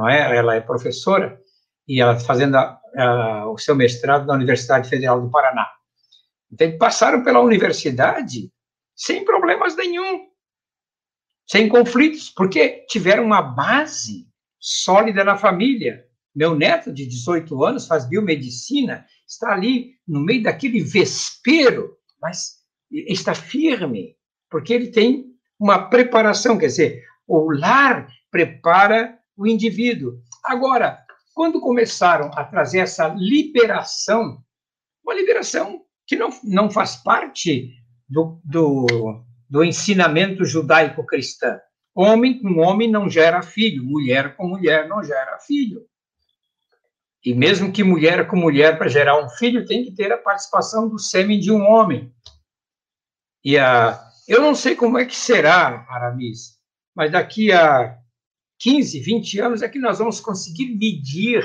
[0.00, 0.34] não é?
[0.34, 1.38] Ela é professora
[1.86, 5.68] e ela fazendo a, a, o seu mestrado na Universidade Federal do Paraná.
[6.50, 8.50] Então, passaram pela universidade
[8.96, 10.26] sem problemas nenhum,
[11.46, 14.26] sem conflitos, porque tiveram uma base
[14.58, 16.06] sólida na família.
[16.34, 22.60] Meu neto, de 18 anos, faz biomedicina, está ali no meio daquele vespeiro, mas
[22.90, 24.16] está firme,
[24.48, 25.26] porque ele tem
[25.58, 30.20] uma preparação, quer dizer, o lar prepara o indivíduo.
[30.44, 31.02] Agora,
[31.34, 34.44] quando começaram a trazer essa liberação,
[35.02, 37.72] uma liberação que não, não faz parte
[38.06, 41.58] do, do, do ensinamento judaico-cristão.
[41.94, 45.86] Homem com homem não gera filho, mulher com mulher não gera filho.
[47.24, 50.86] E mesmo que mulher com mulher, para gerar um filho, tem que ter a participação
[50.86, 52.12] do sêmen de um homem.
[53.42, 53.98] E a,
[54.28, 56.58] eu não sei como é que será, Aramis,
[56.94, 57.99] mas daqui a
[58.60, 61.42] 15, 20 anos é que nós vamos conseguir medir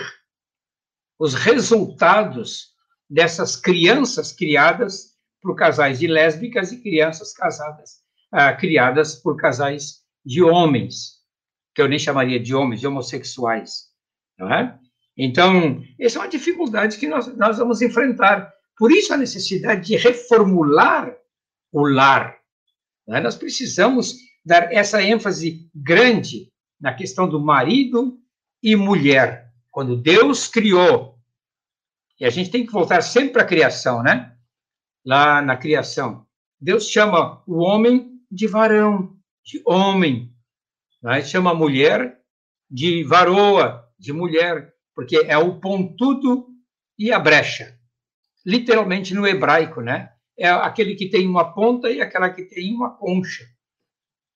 [1.18, 2.74] os resultados
[3.10, 8.02] dessas crianças criadas por casais de lésbicas e crianças casadas,
[8.32, 11.22] ah, criadas por casais de homens,
[11.74, 13.86] que eu nem chamaria de homens, de homossexuais,
[14.38, 14.78] não é?
[15.18, 18.52] Então, essa é uma dificuldade que nós, nós vamos enfrentar.
[18.78, 21.16] Por isso, a necessidade de reformular
[21.72, 22.38] o lar,
[23.08, 23.22] né?
[23.22, 28.20] Nós precisamos dar essa ênfase grande na questão do marido
[28.62, 29.52] e mulher.
[29.72, 31.20] Quando Deus criou,
[32.20, 34.36] e a gente tem que voltar sempre para a criação, né?
[35.06, 36.26] Lá na criação,
[36.60, 40.34] Deus chama o homem de varão, de homem.
[41.04, 41.22] Né?
[41.22, 42.20] Chama a mulher
[42.70, 46.48] de varoa, de mulher, porque é o pontudo
[46.98, 47.78] e a brecha.
[48.46, 50.16] Literalmente no hebraico, né?
[50.38, 53.46] é aquele que tem uma ponta e aquela que tem uma concha.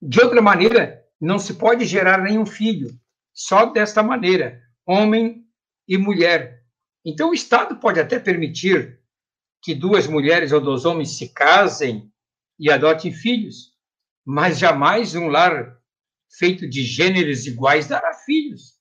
[0.02, 2.90] De outra maneira, não se pode gerar nenhum filho,
[3.34, 5.46] só desta maneira, homem
[5.88, 6.64] e mulher.
[7.06, 9.00] Então, o Estado pode até permitir
[9.62, 12.12] que duas mulheres ou dois homens se casem
[12.58, 13.74] e adotem filhos,
[14.26, 15.78] mas jamais um lar
[16.38, 18.78] feito de gêneros iguais dará filhos.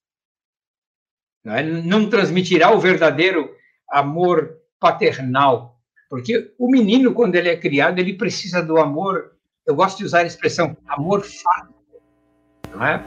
[1.45, 2.11] Não, é?
[2.11, 3.49] transmitirá o verdadeiro
[3.91, 9.37] amor paternal, porque o menino, quando ele é criado, ele precisa do amor.
[9.67, 11.78] Eu gosto de usar a expressão amor fácil,
[12.75, 13.05] não é?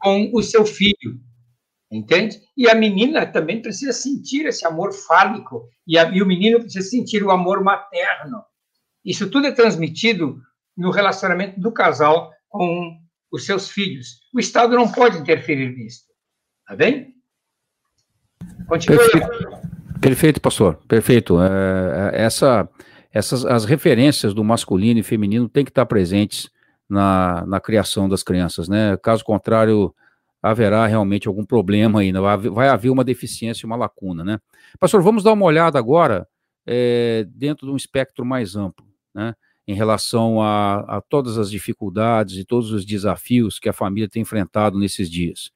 [0.00, 1.20] Com o seu filho,
[1.90, 2.40] entende?
[2.56, 6.88] E a menina também precisa sentir esse amor fálico, e, a, e o menino precisa
[6.88, 8.42] sentir o amor materno.
[9.04, 10.40] Isso tudo é transmitido
[10.76, 12.98] no relacionamento do casal com
[13.32, 14.20] os seus filhos.
[14.34, 16.04] O Estado não pode interferir nisso.
[16.66, 17.14] Tá bem?
[18.66, 18.98] Continue.
[18.98, 19.28] Perfeito,
[20.00, 20.76] Perfeito pastor.
[20.88, 21.40] Perfeito.
[21.40, 22.68] É, é, essa,
[23.16, 26.50] essas as referências do masculino e feminino têm que estar presentes
[26.86, 28.94] na, na criação das crianças, né?
[28.98, 29.94] Caso contrário,
[30.42, 32.20] haverá realmente algum problema né?
[32.52, 34.38] vai haver uma deficiência, uma lacuna, né?
[34.78, 36.28] Pastor, vamos dar uma olhada agora
[36.66, 39.34] é, dentro de um espectro mais amplo, né?
[39.66, 44.20] Em relação a, a todas as dificuldades e todos os desafios que a família tem
[44.20, 45.50] enfrentado nesses dias.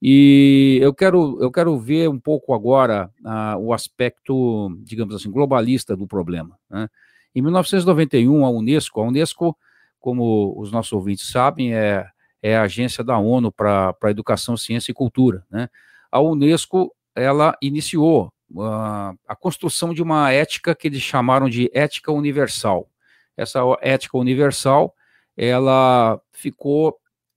[0.00, 5.96] E eu quero, eu quero ver um pouco agora uh, o aspecto, digamos assim, globalista
[5.96, 6.56] do problema.
[6.70, 6.88] Né?
[7.34, 9.56] Em 1991, a Unesco, a Unesco,
[9.98, 12.06] como os nossos ouvintes sabem, é
[12.42, 15.44] é a agência da ONU para educação, ciência e cultura.
[15.50, 15.68] Né?
[16.10, 22.12] A Unesco ela iniciou uh, a construção de uma ética que eles chamaram de ética
[22.12, 22.88] universal.
[23.36, 24.94] Essa ética universal
[25.36, 26.96] ela ficou,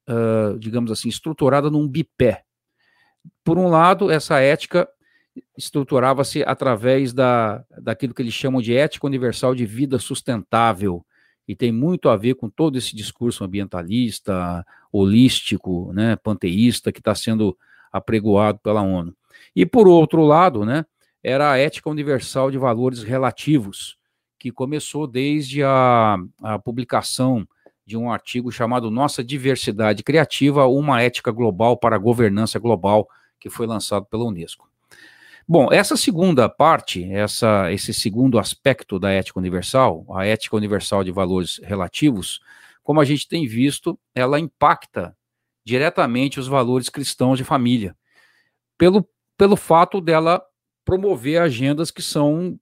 [0.10, 2.44] uh, digamos assim, estruturada num bipé.
[3.44, 4.88] Por um lado, essa ética
[5.58, 11.06] estruturava-se através da, daquilo que eles chamam de ética universal de vida sustentável,
[11.48, 17.16] e tem muito a ver com todo esse discurso ambientalista, holístico, né, panteísta que está
[17.16, 17.58] sendo
[17.92, 19.14] apregoado pela ONU.
[19.56, 20.86] E por outro lado, né,
[21.24, 23.98] era a ética universal de valores relativos,
[24.40, 27.48] que começou desde a, a publicação
[27.86, 33.08] de um artigo chamado Nossa Diversidade Criativa, uma ética global para a governança global,
[33.40, 34.70] que foi lançado pela Unesco.
[35.48, 41.12] Bom, essa segunda parte, essa, esse segundo aspecto da ética universal, a ética universal de
[41.12, 42.40] valores relativos,
[42.84, 45.16] como a gente tem visto, ela impacta
[45.66, 47.96] diretamente os valores cristãos de família,
[48.78, 50.42] pelo, pelo fato dela
[50.86, 52.60] promover agendas que são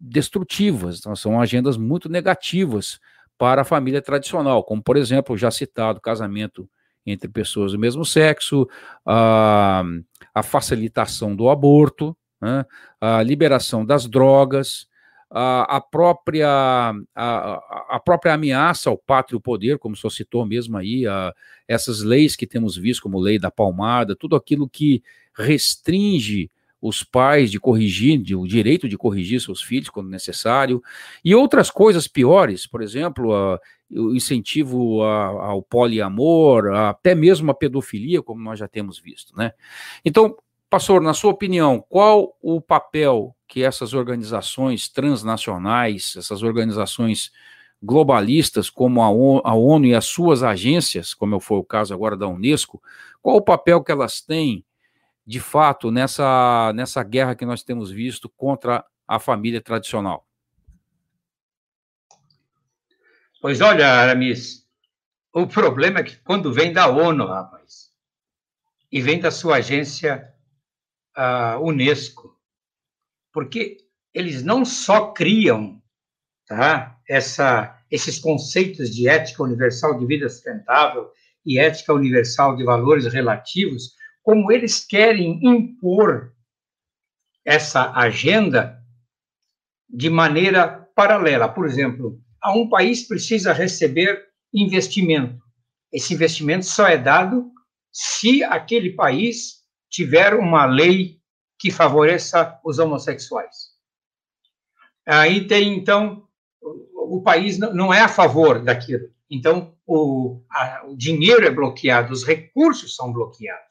[0.00, 3.00] destrutivas, então são agendas muito negativas
[3.38, 6.68] para a família tradicional, como, por exemplo, já citado, casamento
[7.04, 8.68] entre pessoas do mesmo sexo,
[9.04, 9.84] a,
[10.34, 12.64] a facilitação do aborto, né,
[13.00, 14.88] a liberação das drogas,
[15.30, 16.48] a, a própria,
[17.14, 21.32] a, a, própria ameaça ao pátrio poder, como só citou mesmo aí, a,
[21.68, 25.02] essas leis que temos visto, como lei da palmada, tudo aquilo que
[25.34, 30.82] restringe os pais de corrigir, de, o direito de corrigir seus filhos quando necessário,
[31.24, 33.60] e outras coisas piores, por exemplo, a,
[33.90, 39.36] o incentivo a, ao poliamor, a, até mesmo a pedofilia, como nós já temos visto,
[39.36, 39.52] né?
[40.04, 40.36] Então,
[40.68, 47.30] pastor, na sua opinião, qual o papel que essas organizações transnacionais, essas organizações
[47.82, 52.16] globalistas, como a ONU, a ONU e as suas agências, como foi o caso agora
[52.16, 52.82] da Unesco,
[53.22, 54.64] qual o papel que elas têm
[55.26, 60.26] de fato, nessa, nessa guerra que nós temos visto contra a família tradicional?
[63.40, 64.66] Pois olha, Aramis,
[65.32, 67.90] o problema é que quando vem da ONU, rapaz,
[68.90, 70.32] e vem da sua agência
[71.16, 72.38] uh, Unesco,
[73.32, 73.78] porque
[74.14, 75.82] eles não só criam
[76.46, 81.10] tá, essa, esses conceitos de ética universal de vida sustentável
[81.44, 83.95] e ética universal de valores relativos,
[84.26, 86.34] como eles querem impor
[87.44, 88.82] essa agenda
[89.88, 91.48] de maneira paralela.
[91.48, 95.40] Por exemplo, um país precisa receber investimento.
[95.92, 97.52] Esse investimento só é dado
[97.92, 101.20] se aquele país tiver uma lei
[101.56, 103.76] que favoreça os homossexuais.
[105.06, 106.26] Aí tem, então,
[106.60, 109.08] o, país não é a favor daquilo.
[109.30, 113.65] Então, o, a, o dinheiro é bloqueado, os recursos são bloqueados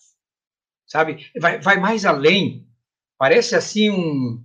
[0.88, 1.26] sabe?
[1.40, 2.68] Vai, vai mais além.
[3.18, 4.44] Parece assim um.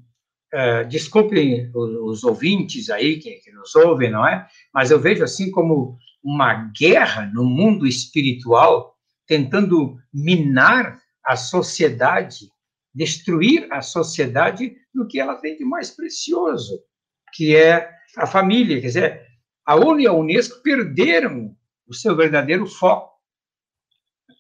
[0.53, 4.49] Uh, desculpem os, os, ouvintes aí que, que nos ouvem, não é?
[4.75, 8.97] Mas eu vejo assim como uma guerra no mundo espiritual,
[9.29, 12.51] tentando minar a sociedade,
[12.93, 16.81] destruir a sociedade no que ela tem de mais precioso,
[17.33, 18.81] que é a família.
[18.81, 19.27] Quer dizer,
[19.65, 21.55] a ONU e a Unesco perderam
[21.87, 23.10] o seu verdadeiro foco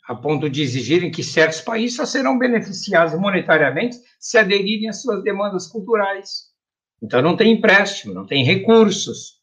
[0.08, 5.22] a ponto de exigirem que certos países só serão beneficiados monetariamente se aderirem às suas
[5.22, 6.50] demandas culturais.
[7.02, 9.40] Então, não tem empréstimo, não tem recursos.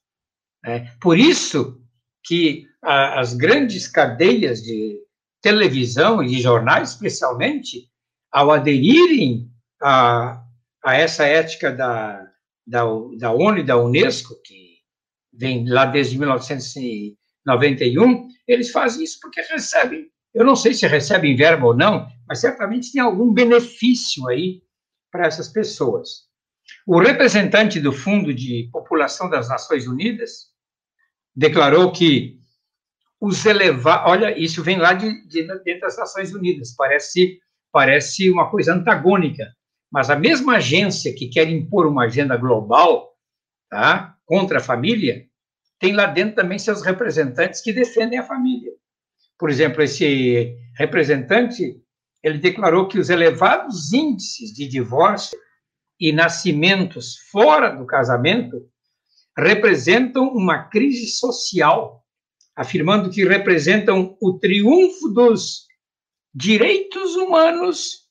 [0.63, 0.93] Né?
[0.99, 1.81] Por isso
[2.23, 4.99] que a, as grandes cadeias de
[5.41, 7.89] televisão e de jornais, especialmente,
[8.31, 9.49] ao aderirem
[9.81, 10.43] a,
[10.83, 12.29] a essa ética da,
[12.65, 12.83] da,
[13.17, 14.79] da ONU e da Unesco, que
[15.33, 21.65] vem lá desde 1991, eles fazem isso porque recebem, eu não sei se recebem verba
[21.65, 24.61] ou não, mas certamente tem algum benefício aí
[25.11, 26.27] para essas pessoas.
[26.85, 30.51] O representante do Fundo de População das Nações Unidas
[31.35, 32.37] declarou que
[33.19, 34.11] os elevados.
[34.11, 37.39] Olha, isso vem lá de, de, dentro das Nações Unidas, parece,
[37.71, 39.51] parece uma coisa antagônica,
[39.91, 43.11] mas a mesma agência que quer impor uma agenda global
[43.71, 45.25] tá, contra a família,
[45.79, 48.71] tem lá dentro também seus representantes que defendem a família.
[49.37, 51.79] Por exemplo, esse representante,
[52.23, 55.37] ele declarou que os elevados índices de divórcio
[55.99, 58.67] e nascimentos fora do casamento
[59.37, 62.03] representam uma crise social,
[62.55, 65.67] afirmando que representam o triunfo dos
[66.33, 68.07] direitos humanos,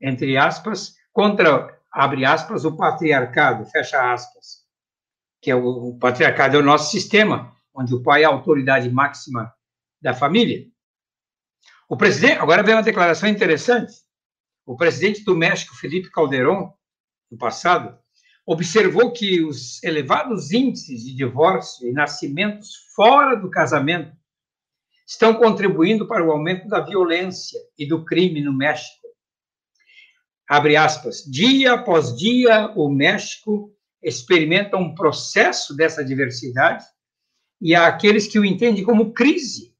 [0.00, 4.64] entre aspas, contra, abre aspas, o patriarcado, fecha aspas,
[5.40, 8.90] que é o, o patriarcado é o nosso sistema, onde o pai é a autoridade
[8.90, 9.52] máxima
[10.04, 10.66] da família.
[11.88, 13.94] O presidente, agora vem uma declaração interessante.
[14.66, 16.70] O presidente do México, Felipe Calderón,
[17.30, 17.98] no passado,
[18.46, 24.14] observou que os elevados índices de divórcio e nascimentos fora do casamento
[25.06, 29.08] estão contribuindo para o aumento da violência e do crime no México.
[30.46, 31.24] Abre aspas.
[31.24, 36.84] Dia após dia, o México experimenta um processo dessa diversidade
[37.58, 39.73] e há aqueles que o entendem como crise,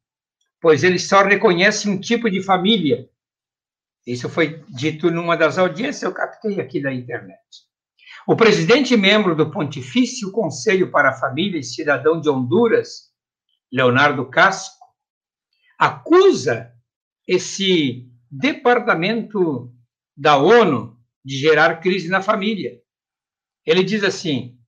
[0.64, 3.07] pois eles só reconhecem um tipo de família.
[4.07, 7.38] Isso foi dito numa das audiências, eu captei aqui da internet.
[8.27, 13.12] O presidente membro do Pontifício Conselho para a Família e Cidadão de Honduras,
[13.70, 14.83] Leonardo Casco,
[15.79, 16.72] acusa
[17.29, 19.70] esse departamento
[20.16, 22.81] da ONU de gerar crise na família.
[23.66, 24.59] Ele diz assim: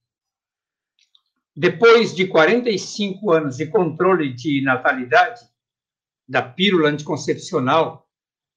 [1.57, 5.56] depois de 45 anos de controle de natalidade,
[6.29, 8.07] da pílula anticoncepcional,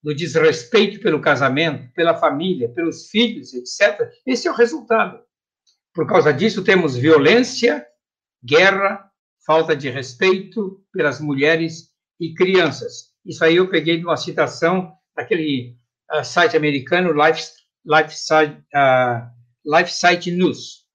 [0.01, 4.10] do desrespeito pelo casamento, pela família, pelos filhos, etc.
[4.25, 5.21] Esse é o resultado.
[5.93, 7.86] Por causa disso, temos violência,
[8.43, 9.10] guerra,
[9.45, 13.10] falta de respeito pelas mulheres e crianças.
[13.25, 15.75] Isso aí eu peguei de uma citação daquele
[16.13, 17.51] uh, site americano Life,
[17.86, 18.15] Life,
[18.73, 20.86] uh, Life Site News.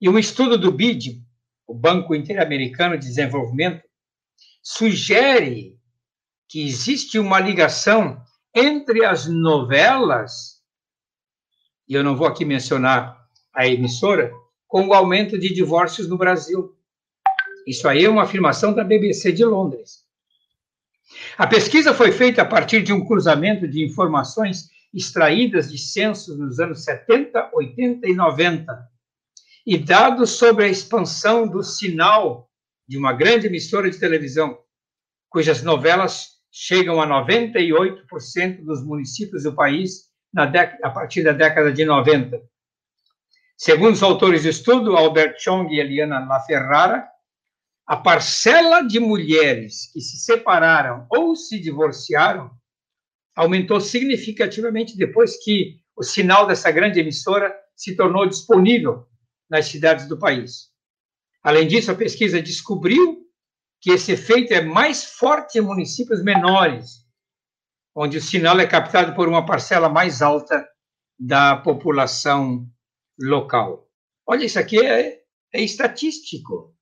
[0.00, 1.22] E um estudo do BID,
[1.66, 3.82] o Banco Interamericano de Desenvolvimento,
[4.62, 5.78] sugere
[6.48, 8.22] que existe uma ligação
[8.54, 10.62] entre as novelas,
[11.88, 14.32] e eu não vou aqui mencionar a emissora,
[14.66, 16.76] com o aumento de divórcios no Brasil.
[17.66, 20.04] Isso aí é uma afirmação da BBC de Londres.
[21.36, 26.60] A pesquisa foi feita a partir de um cruzamento de informações extraídas de censos nos
[26.60, 28.88] anos 70, 80 e 90
[29.66, 32.50] e dados sobre a expansão do sinal
[32.86, 34.58] de uma grande emissora de televisão,
[35.28, 42.40] cujas novelas chegam a 98% dos municípios do país a partir da década de 90.
[43.56, 47.08] Segundo os autores do estudo, Albert Chong e Eliana LaFerrara,
[47.84, 52.50] a parcela de mulheres que se separaram ou se divorciaram
[53.34, 59.08] aumentou significativamente depois que o sinal dessa grande emissora se tornou disponível
[59.50, 60.70] nas cidades do país.
[61.42, 63.23] Além disso, a pesquisa descobriu
[63.84, 67.06] que esse efeito é mais forte em municípios menores,
[67.94, 70.66] onde o sinal é captado por uma parcela mais alta
[71.18, 72.66] da população
[73.20, 73.86] local.
[74.26, 75.20] Olha, isso aqui é,
[75.52, 76.74] é estatístico,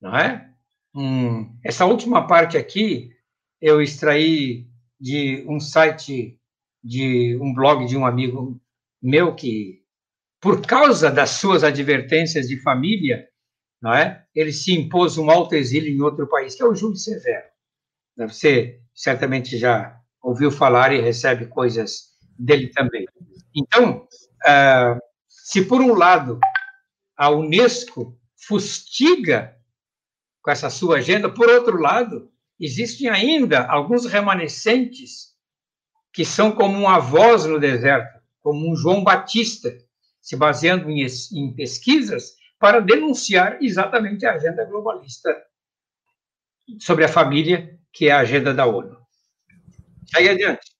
[0.00, 0.50] não é?
[0.94, 3.10] Hum, essa última parte aqui
[3.60, 4.66] eu extraí
[4.98, 6.40] de um site,
[6.82, 8.58] de um blog de um amigo
[9.02, 9.82] meu que,
[10.40, 13.28] por causa das suas advertências de família,
[13.80, 14.24] não é?
[14.34, 17.46] Ele se impôs um alto exílio em outro país, que é o Júlio Severo.
[18.16, 22.08] Você certamente já ouviu falar e recebe coisas
[22.38, 23.06] dele também.
[23.54, 24.08] Então,
[24.44, 26.40] uh, se por um lado
[27.16, 29.56] a Unesco fustiga
[30.42, 35.34] com essa sua agenda, por outro lado, existem ainda alguns remanescentes
[36.12, 39.76] que são como uma voz no deserto, como um João Batista,
[40.20, 45.34] se baseando em, em pesquisas para denunciar exatamente a agenda globalista
[46.80, 48.96] sobre a família, que é a agenda da ONU.
[50.06, 50.78] Segue adiante.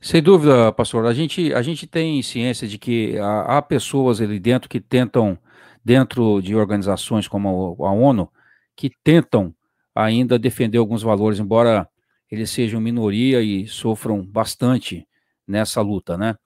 [0.00, 1.06] Sem dúvida, pastor.
[1.06, 5.38] A gente, a gente tem ciência de que há, há pessoas ali dentro que tentam,
[5.84, 8.30] dentro de organizações como a ONU,
[8.76, 9.54] que tentam
[9.94, 11.88] ainda defender alguns valores, embora
[12.30, 15.06] eles sejam minoria e sofram bastante
[15.46, 16.36] nessa luta, né?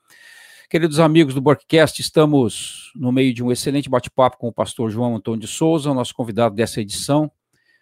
[0.73, 5.14] Queridos amigos do Borkcast, estamos no meio de um excelente bate-papo com o pastor João
[5.14, 7.31] Antônio de Souza, nosso convidado dessa edição,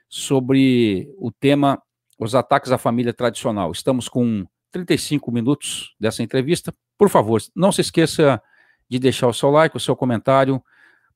[0.08, 1.80] sobre o tema
[2.18, 3.70] os ataques à família tradicional.
[3.70, 6.74] Estamos com 35 minutos dessa entrevista.
[6.98, 8.42] Por favor, não se esqueça
[8.88, 10.60] de deixar o seu like, o seu comentário,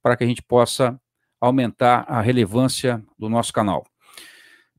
[0.01, 0.97] para que a gente possa
[1.41, 3.85] aumentar a relevância do nosso canal.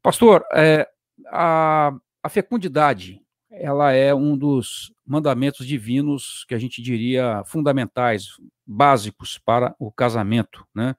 [0.01, 0.87] Pastor, é,
[1.27, 1.93] a,
[2.23, 3.21] a fecundidade,
[3.57, 8.27] ela é um dos mandamentos divinos que a gente diria fundamentais,
[8.65, 10.95] básicos para o casamento, né?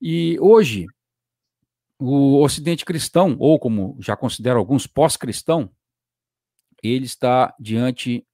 [0.00, 0.86] E hoje,
[1.98, 5.70] o Ocidente cristão, ou como já considero alguns pós-cristão,
[6.82, 8.26] ele está diante,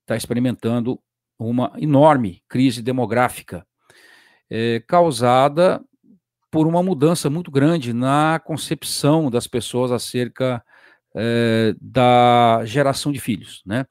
[0.00, 1.00] está experimentando
[1.38, 3.66] uma enorme crise demográfica,
[4.50, 5.80] é, causada
[6.50, 10.62] por uma mudança muito grande na concepção das pessoas acerca
[11.14, 13.86] é, da geração de filhos, né?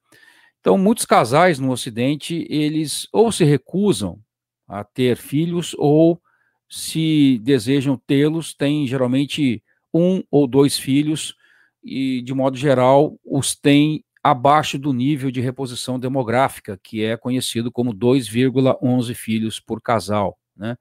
[0.59, 4.19] Então, muitos casais no Ocidente, eles ou se recusam
[4.67, 6.21] a ter filhos, ou
[6.69, 9.63] se desejam tê-los, têm geralmente
[9.93, 11.35] um ou dois filhos,
[11.83, 17.71] e, de modo geral, os têm abaixo do nível de reposição demográfica, que é conhecido
[17.71, 20.77] como 2,11 filhos por casal, né?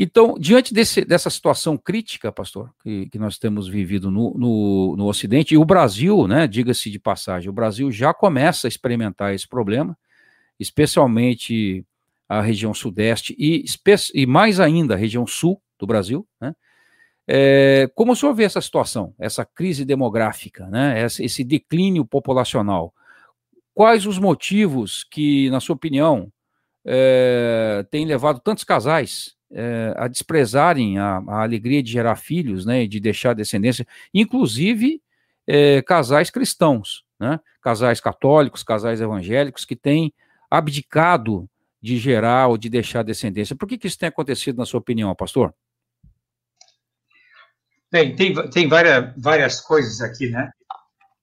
[0.00, 5.06] Então, diante desse, dessa situação crítica, pastor, que, que nós temos vivido no, no, no,
[5.06, 9.48] Ocidente, e o Brasil, né, diga-se de passagem, o Brasil já começa a experimentar esse
[9.48, 9.98] problema,
[10.56, 11.84] especialmente
[12.28, 13.64] a região sudeste e,
[14.14, 16.54] e mais ainda a região sul do Brasil, né?
[17.26, 22.94] É, como o senhor vê essa situação, essa crise demográfica, né, esse, declínio populacional?
[23.74, 26.32] Quais os motivos que, na sua opinião,
[26.84, 32.86] é, têm levado tantos casais é, a desprezarem a, a, alegria de gerar filhos, né,
[32.86, 35.02] de deixar descendência, inclusive
[35.46, 40.12] é, casais cristãos, né, casais católicos, casais evangélicos que têm
[40.50, 41.48] abdicado
[41.80, 43.56] de gerar ou de deixar descendência.
[43.56, 45.54] Por que, que isso tem acontecido, na sua opinião, pastor?
[47.90, 50.50] Bem, tem, tem várias, várias coisas aqui, né?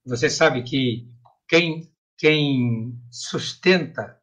[0.05, 1.07] Você sabe que
[1.47, 4.17] quem, quem sustenta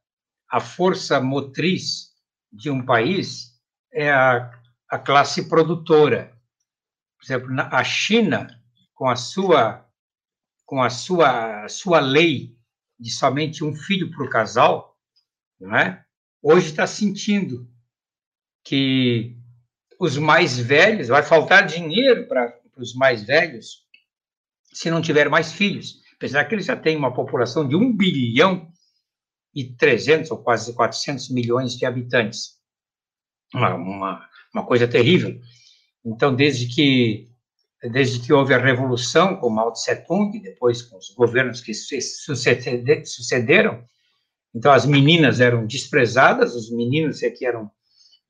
[0.50, 2.12] a força motriz
[2.52, 3.51] de um país
[3.92, 4.50] é a,
[4.88, 6.32] a classe produtora.
[7.18, 8.48] Por exemplo, a China,
[8.94, 9.86] com a sua
[10.64, 12.56] com a sua sua lei
[12.98, 14.96] de somente um filho para o casal,
[15.60, 16.02] não é?
[16.42, 17.70] Hoje está sentindo
[18.64, 19.36] que
[19.98, 23.86] os mais velhos vai faltar dinheiro para os mais velhos
[24.72, 28.72] se não tiver mais filhos, apesar que eles já têm uma população de 1 bilhão
[29.54, 32.61] e 300 ou quase 400 milhões de habitantes
[33.54, 35.38] uma, uma, uma coisa terrível.
[36.04, 37.32] Então, desde que
[37.90, 43.84] desde que houve a revolução com Mao Tse Tung, depois com os governos que sucederam,
[44.54, 47.70] então as meninas eram desprezadas, os meninos é que eram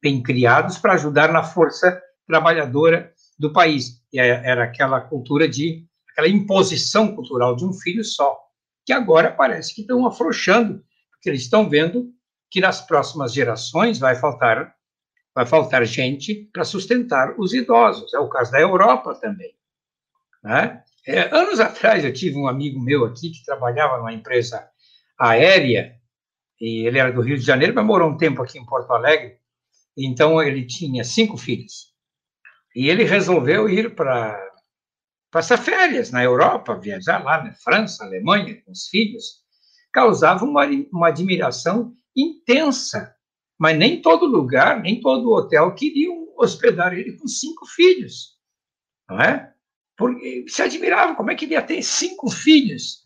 [0.00, 4.02] bem criados para ajudar na força trabalhadora do país.
[4.12, 8.38] E era aquela cultura de aquela imposição cultural de um filho só,
[8.84, 12.10] que agora parece que estão afrouxando, porque eles estão vendo
[12.50, 14.74] que nas próximas gerações vai faltar
[15.34, 18.12] vai faltar gente para sustentar os idosos.
[18.14, 19.54] É o caso da Europa também.
[20.42, 20.82] Né?
[21.06, 24.68] É, anos atrás, eu tive um amigo meu aqui que trabalhava numa empresa
[25.18, 25.96] aérea,
[26.60, 29.38] e ele era do Rio de Janeiro, mas morou um tempo aqui em Porto Alegre,
[29.96, 31.92] então ele tinha cinco filhos.
[32.74, 34.38] E ele resolveu ir para
[35.30, 39.42] passar férias na Europa, viajar lá na França, Alemanha, com os filhos.
[39.92, 43.14] Causava uma, uma admiração intensa
[43.62, 48.36] mas nem todo lugar, nem todo hotel queriam hospedar ele com cinco filhos,
[49.08, 49.54] não é?
[49.96, 53.04] Porque se admirava como é que ele ia ter cinco filhos,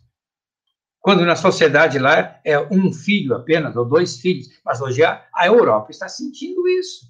[0.99, 5.47] quando na sociedade lá é um filho apenas, ou dois filhos, mas hoje a, a
[5.47, 7.05] Europa está sentindo isso.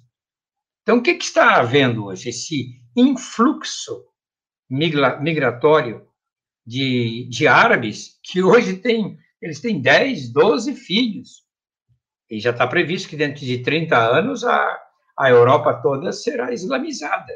[0.81, 2.27] Então, o que, que está havendo hoje?
[2.27, 4.03] Esse influxo
[4.69, 6.05] migra, migratório
[6.65, 11.46] de, de árabes, que hoje tem, eles têm 10, 12 filhos.
[12.29, 14.79] E já está previsto que dentro de 30 anos a,
[15.17, 17.33] a Europa toda será islamizada,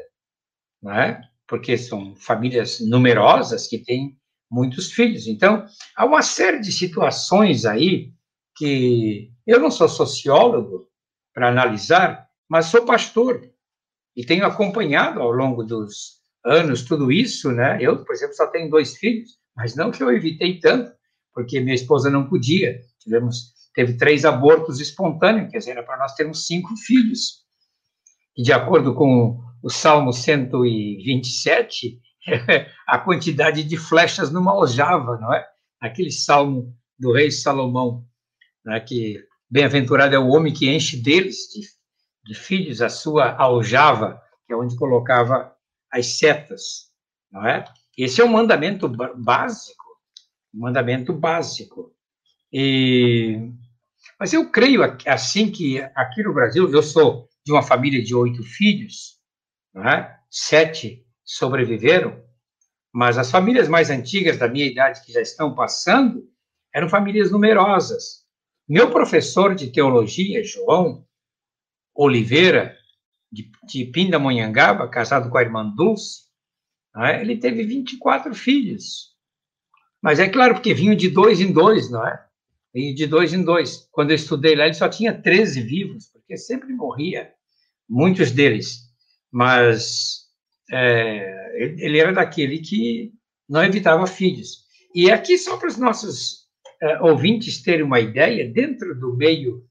[0.86, 1.20] é?
[1.46, 4.16] porque são famílias numerosas que têm
[4.50, 5.26] muitos filhos.
[5.26, 5.66] Então,
[5.96, 8.12] há uma série de situações aí
[8.56, 10.86] que eu não sou sociólogo
[11.34, 13.50] para analisar, mas sou pastor
[14.14, 17.78] e tenho acompanhado ao longo dos anos tudo isso, né?
[17.80, 20.92] Eu, por exemplo, só tenho dois filhos, mas não que eu evitei tanto,
[21.32, 22.80] porque minha esposa não podia.
[22.98, 27.42] Tivemos, teve três abortos espontâneos, quer dizer, era para nós termos cinco filhos.
[28.36, 32.00] E de acordo com o Salmo 127,
[32.86, 35.46] a quantidade de flechas numa aljava, não é?
[35.80, 38.04] Aquele salmo do rei Salomão,
[38.64, 39.18] né, que
[39.50, 41.60] bem-aventurado é o homem que enche deles, de,
[42.24, 45.52] de filhos, a sua aljava, que é onde colocava
[45.90, 46.90] as setas,
[47.30, 47.64] não é?
[47.96, 49.84] Esse é um mandamento básico,
[50.54, 51.92] um mandamento básico.
[52.52, 53.50] E,
[54.18, 58.42] mas eu creio assim que aqui no Brasil, eu sou de uma família de oito
[58.42, 59.18] filhos,
[59.76, 60.14] é?
[60.30, 62.22] sete sobreviveram,
[62.92, 66.28] mas as famílias mais antigas da minha idade que já estão passando
[66.74, 68.22] eram famílias numerosas.
[68.68, 71.06] Meu professor de teologia, João
[71.94, 72.76] Oliveira,
[73.30, 76.22] de, de Pindamonhangaba, casado com a irmã Dulce,
[76.96, 77.20] é?
[77.20, 79.12] ele teve 24 filhos.
[80.02, 82.26] Mas é claro, porque vinham de dois em dois, não é?
[82.74, 83.88] E de dois em dois.
[83.92, 87.30] Quando eu estudei lá, ele só tinha 13 vivos, porque sempre morria,
[87.88, 88.78] muitos deles.
[89.30, 90.22] Mas
[90.70, 93.12] é, ele era daquele que
[93.48, 94.62] não evitava filhos.
[94.94, 96.46] E aqui, só para os nossos
[96.82, 99.64] é, ouvintes terem uma ideia, dentro do meio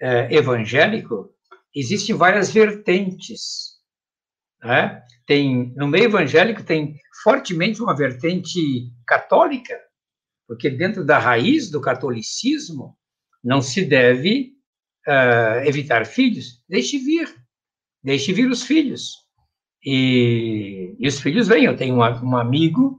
[0.00, 1.30] é, evangélico,
[1.74, 3.78] existem várias vertentes.
[4.62, 5.02] Né?
[5.26, 9.78] Tem, no meio evangélico tem fortemente uma vertente católica,
[10.50, 12.98] porque dentro da raiz do catolicismo
[13.42, 14.56] não se deve
[15.06, 16.60] uh, evitar filhos.
[16.68, 17.32] Deixe vir,
[18.02, 19.12] deixe vir os filhos.
[19.80, 21.66] E, e os filhos vêm.
[21.66, 22.98] Eu tenho um, amigo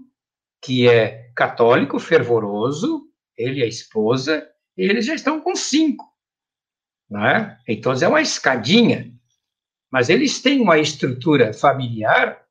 [0.63, 4.47] que é católico, fervoroso, ele e a esposa,
[4.77, 6.09] e eles já estão com cinco.
[7.09, 7.59] Né?
[7.67, 9.13] Então, é uma escadinha.
[9.91, 12.45] Mas eles têm uma estrutura familiar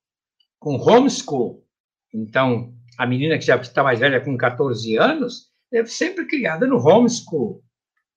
[0.59, 1.67] com homeschool.
[2.13, 6.77] Então, a menina que já está mais velha, com 14 anos, é sempre criada no
[6.77, 7.65] homeschool.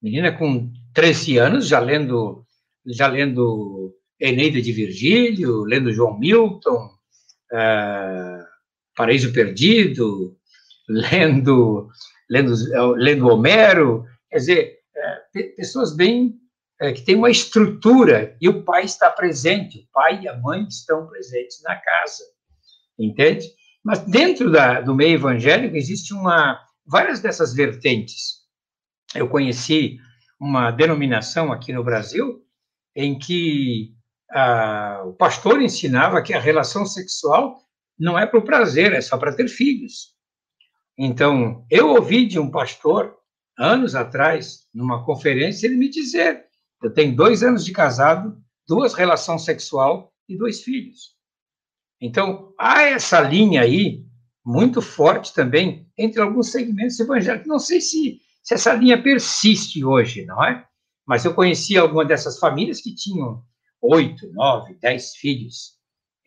[0.01, 2.45] Menina com 13 anos, já lendo,
[2.87, 6.89] já lendo Eneida de Virgílio, lendo João Milton,
[7.53, 8.45] uh,
[8.93, 10.35] Paraíso Perdido,
[10.89, 11.89] lendo,
[12.29, 12.53] lendo,
[12.97, 14.05] lendo Homero.
[14.29, 16.37] Quer dizer, uh, pessoas bem
[16.81, 20.67] é, que tem uma estrutura e o pai está presente, o pai e a mãe
[20.67, 22.25] estão presentes na casa,
[22.99, 23.47] entende?
[23.83, 28.43] Mas dentro da, do meio evangélico existe uma várias dessas vertentes.
[29.13, 29.97] Eu conheci
[30.39, 32.41] uma denominação aqui no Brasil
[32.95, 33.93] em que
[34.31, 37.59] a, o pastor ensinava que a relação sexual
[37.97, 40.13] não é para o prazer, é só para ter filhos.
[40.97, 43.17] Então, eu ouvi de um pastor,
[43.57, 46.45] anos atrás, numa conferência, ele me dizer
[46.83, 51.15] eu tenho dois anos de casado, duas relações sexual e dois filhos.
[52.05, 54.03] Então, há essa linha aí,
[54.45, 57.47] muito forte também, entre alguns segmentos evangélicos.
[57.47, 60.67] Não sei se, se essa linha persiste hoje, não é?
[61.07, 63.41] Mas eu conheci algumas dessas famílias que tinham
[63.81, 65.77] oito, nove, dez filhos,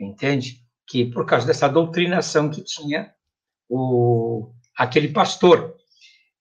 [0.00, 0.62] entende?
[0.88, 3.12] Que por causa dessa doutrinação que tinha
[3.68, 5.76] o, aquele pastor.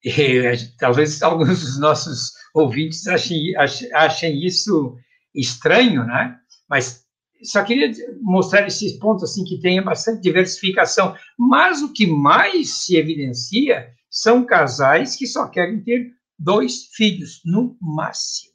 [0.02, 3.54] E, talvez alguns dos nossos ouvintes achem,
[3.94, 4.96] achem isso
[5.36, 6.38] estranho, né?
[6.70, 7.05] Mas
[7.44, 11.16] só queria mostrar esses pontos assim que tem bastante diversificação.
[11.38, 17.78] Mas o que mais se evidencia são casais que só querem ter dois filhos no
[17.82, 18.54] máximo,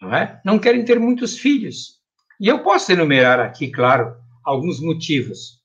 [0.00, 0.40] não é?
[0.44, 2.00] Não querem ter muitos filhos.
[2.40, 5.60] E eu posso enumerar aqui, claro, alguns motivos.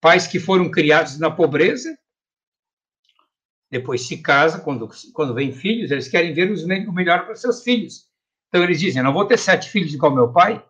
[0.00, 1.96] Pais que foram criados na pobreza,
[3.70, 8.06] depois se casa, quando, quando filhos, eles querem ver os, o melhor para seus filhos.
[8.48, 10.64] Então eles dizem, não vou ter sete filhos igual meu pai,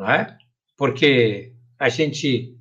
[0.00, 0.38] não é?
[0.78, 2.56] Porque a gente,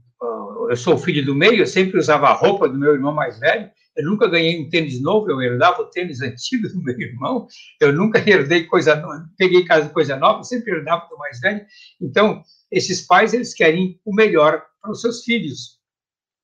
[0.70, 3.72] eu sou filho do meio, eu sempre usava a roupa do meu irmão mais velho,
[3.96, 7.48] eu nunca ganhei um tênis novo, eu herdava o tênis antigo do meu irmão,
[7.80, 11.66] eu nunca herdei coisa nova, peguei casa coisa nova, sempre herdava do mais velho.
[12.02, 15.80] Então, esses pais, eles querem o melhor para os seus filhos.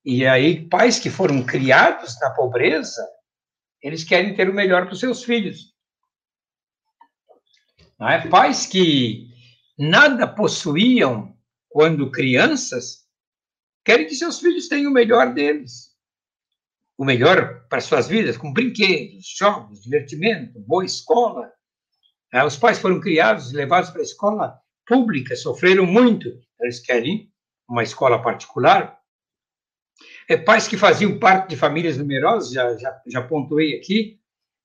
[0.02, 3.06] E aí, pais que foram criados na pobreza,
[3.82, 5.74] eles querem ter o melhor para os seus filhos.
[7.98, 8.26] Não é?
[8.28, 9.35] Pais que
[9.78, 11.36] nada possuíam
[11.68, 13.06] quando crianças,
[13.84, 15.94] querem que seus filhos tenham o melhor deles.
[16.98, 21.52] O melhor para suas vidas, com brinquedos, jogos, divertimento, boa escola.
[22.32, 26.28] É, os pais foram criados, levados para a escola pública, sofreram muito.
[26.60, 27.30] Eles querem
[27.68, 28.96] uma escola particular
[30.28, 34.20] é, pais que faziam parte de famílias numerosas, já, já, já pontuei aqui,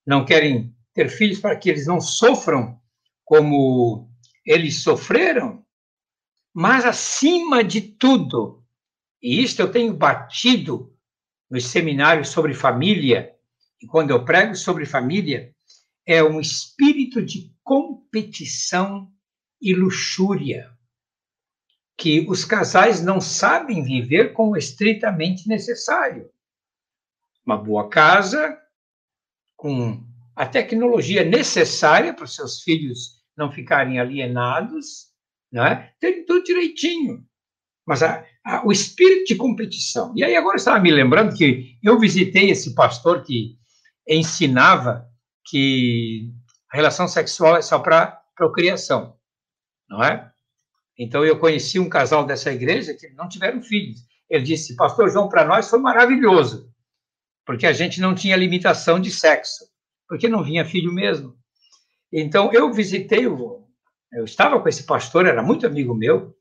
[0.05, 2.79] não querem ter filhos para que eles não sofram
[3.23, 4.10] como
[4.45, 5.65] eles sofreram,
[6.53, 8.63] mas acima de tudo,
[9.21, 10.95] e isto eu tenho batido
[11.49, 13.33] nos seminários sobre família,
[13.81, 15.53] e quando eu prego sobre família,
[16.05, 19.11] é um espírito de competição
[19.61, 20.71] e luxúria
[21.97, 26.31] que os casais não sabem viver com o estritamente necessário.
[27.45, 28.57] Uma boa casa,
[29.55, 30.03] com
[30.35, 35.07] a tecnologia necessária para os seus filhos não ficarem alienados,
[35.51, 35.91] né?
[35.99, 37.25] tem tudo direitinho.
[37.85, 40.13] Mas a, a, o espírito de competição.
[40.15, 43.57] E aí agora estava me lembrando que eu visitei esse pastor que
[44.07, 45.09] ensinava
[45.47, 46.31] que
[46.71, 49.17] a relação sexual é só para procriação,
[49.89, 50.31] não é?
[50.97, 54.01] Então eu conheci um casal dessa igreja que não tiveram filhos.
[54.29, 56.71] Ele disse: Pastor João, para nós foi maravilhoso,
[57.45, 59.65] porque a gente não tinha limitação de sexo,
[60.07, 61.40] porque não vinha filho mesmo.
[62.11, 63.65] Então eu visitei o,
[64.11, 66.35] eu estava com esse pastor, era muito amigo meu,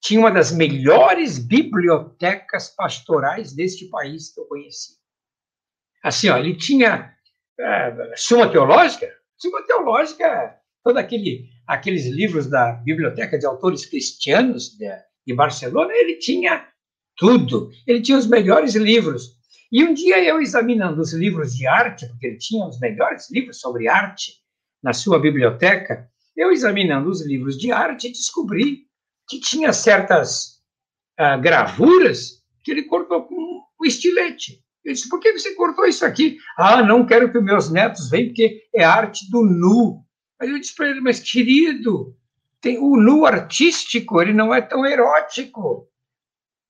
[0.00, 4.94] tinha uma das melhores bibliotecas pastorais deste país que eu conheci.
[6.02, 7.12] Assim, ó, ele tinha
[7.58, 14.90] é, Suma Teológica, Suma Teológica, todo aquele aqueles livros da Biblioteca de Autores Cristianos de,
[15.26, 16.68] de Barcelona, ele tinha
[17.16, 17.70] tudo.
[17.86, 19.36] Ele tinha os melhores livros.
[19.70, 23.60] E um dia eu examinando os livros de arte, porque ele tinha os melhores livros
[23.60, 24.41] sobre arte
[24.82, 28.86] na sua biblioteca, eu examinando os livros de arte descobri
[29.28, 30.60] que tinha certas
[31.20, 33.34] uh, gravuras que ele cortou com
[33.80, 34.62] um estilete.
[34.84, 36.38] Eu disse, por que você cortou isso aqui?
[36.56, 40.04] Ah, não quero que meus netos venham, porque é arte do nu.
[40.40, 42.16] Aí eu disse para ele, mas querido,
[42.60, 45.60] tem o nu artístico, ele não é tão erótico.
[45.60, 45.86] O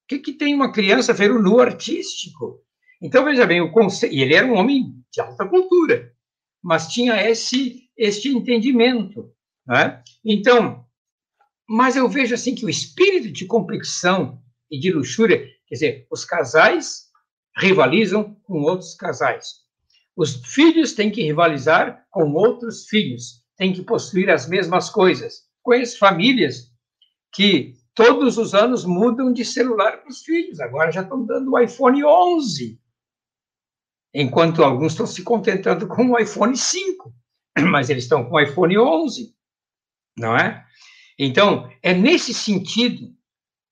[0.07, 2.63] que, que tem uma criança ver o nu artístico?
[3.01, 3.73] Então, veja bem, o
[4.11, 6.13] e ele era um homem de alta cultura,
[6.63, 9.33] mas tinha esse, este entendimento.
[9.67, 10.03] Né?
[10.25, 10.85] Então,
[11.69, 16.25] mas eu vejo assim que o espírito de competição e de luxúria, quer dizer, os
[16.25, 17.11] casais
[17.57, 19.63] rivalizam com outros casais.
[20.17, 25.45] Os filhos têm que rivalizar com outros filhos tem que possuir as mesmas coisas.
[25.63, 26.73] Conheço famílias
[27.33, 30.59] que todos os anos mudam de celular para os filhos.
[30.59, 32.81] Agora já estão dando o iPhone 11,
[34.13, 37.15] enquanto alguns estão se contentando com o iPhone 5,
[37.71, 39.35] mas eles estão com iPhone 11,
[40.17, 40.65] não é?
[41.19, 43.15] Então, é nesse sentido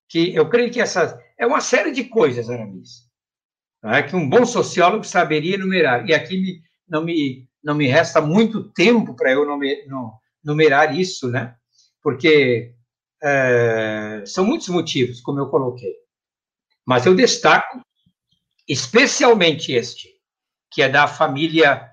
[0.09, 3.09] que eu creio que essa é uma série de coisas, Aramis,
[3.85, 4.03] é?
[4.03, 6.09] que um bom sociólogo saberia enumerar.
[6.09, 9.47] E aqui me, não me não me resta muito tempo para eu
[10.43, 11.55] numerar isso, né?
[12.03, 12.75] Porque
[13.23, 15.95] é, são muitos motivos, como eu coloquei.
[16.87, 17.81] Mas eu destaco
[18.67, 20.09] especialmente este,
[20.71, 21.90] que é da família,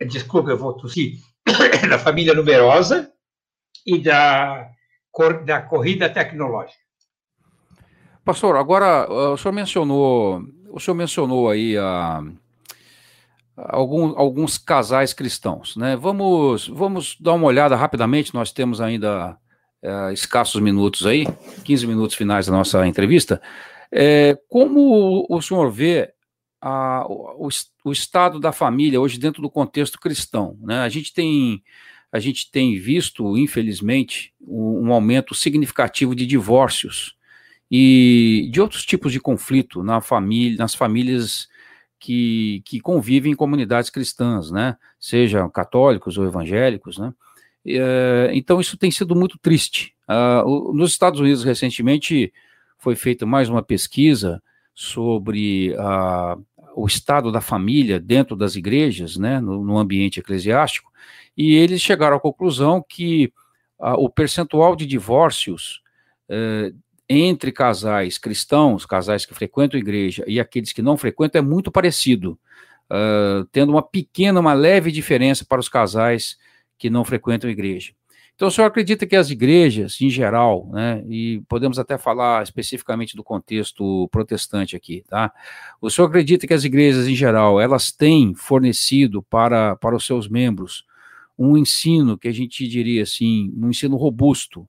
[0.00, 1.18] desculpa, eu vou tossir,
[1.88, 3.10] da família numerosa
[3.86, 4.70] e da,
[5.44, 6.78] da corrida tecnológica.
[8.24, 12.22] Pastor, agora o senhor mencionou, o senhor mencionou aí a,
[13.56, 15.76] algum, alguns casais cristãos.
[15.76, 15.96] Né?
[15.96, 19.36] Vamos, vamos dar uma olhada rapidamente, nós temos ainda
[19.82, 21.26] é, escassos minutos aí,
[21.64, 23.40] 15 minutos finais da nossa entrevista.
[23.92, 26.12] É, como o senhor vê
[26.66, 27.46] a, o,
[27.84, 30.56] o, estado da família hoje dentro do contexto cristão?
[30.62, 30.78] Né?
[30.78, 31.62] A gente tem
[32.10, 37.16] a gente tem visto, infelizmente, um, um aumento significativo de divórcios
[37.70, 41.48] e de outros tipos de conflito na família, nas famílias
[41.98, 44.76] que, que convivem em comunidades cristãs, né?
[44.98, 47.12] Sejam católicos ou evangélicos, né?
[47.66, 49.94] É, então isso tem sido muito triste.
[50.08, 52.32] Uh, nos Estados Unidos, recentemente,
[52.78, 54.40] foi feita mais uma pesquisa
[54.72, 56.44] sobre uh,
[56.74, 60.92] o estado da família dentro das igrejas, né, no, no ambiente eclesiástico,
[61.36, 63.32] e eles chegaram à conclusão que
[63.78, 65.82] uh, o percentual de divórcios
[66.28, 66.74] uh,
[67.08, 71.70] entre casais cristãos, casais que frequentam a igreja e aqueles que não frequentam, é muito
[71.70, 72.38] parecido,
[72.90, 76.38] uh, tendo uma pequena, uma leve diferença para os casais
[76.78, 77.92] que não frequentam a igreja.
[78.34, 83.14] Então, o senhor acredita que as igrejas, em geral, né, e podemos até falar especificamente
[83.16, 85.32] do contexto protestante aqui, tá?
[85.80, 90.28] O senhor acredita que as igrejas, em geral, elas têm fornecido para, para os seus
[90.28, 90.84] membros
[91.38, 94.68] um ensino que a gente diria assim, um ensino robusto,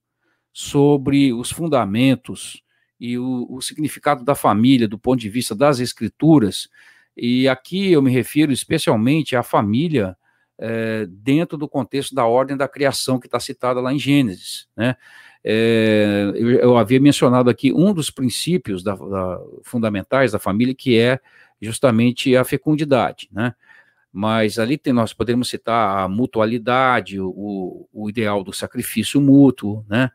[0.57, 2.63] sobre os fundamentos
[2.97, 6.69] e o, o, significado da família do ponto de vista das escrituras.
[7.15, 10.15] E aqui eu me refiro especialmente à família
[10.57, 14.67] é, dentro do contexto da ordem da criação que está citada lá em Gênesis.
[14.75, 14.95] Né?
[15.43, 20.97] É, eu, eu, havia mencionado aqui um dos princípios da, da, fundamentais da família, que
[20.99, 21.19] é
[21.61, 23.29] justamente a fecundidade.
[23.31, 23.53] Né?
[24.17, 30.09] mas ali tem, nós podemos citar a mutualidade, o, o ideal do sacrifício mútuo, né?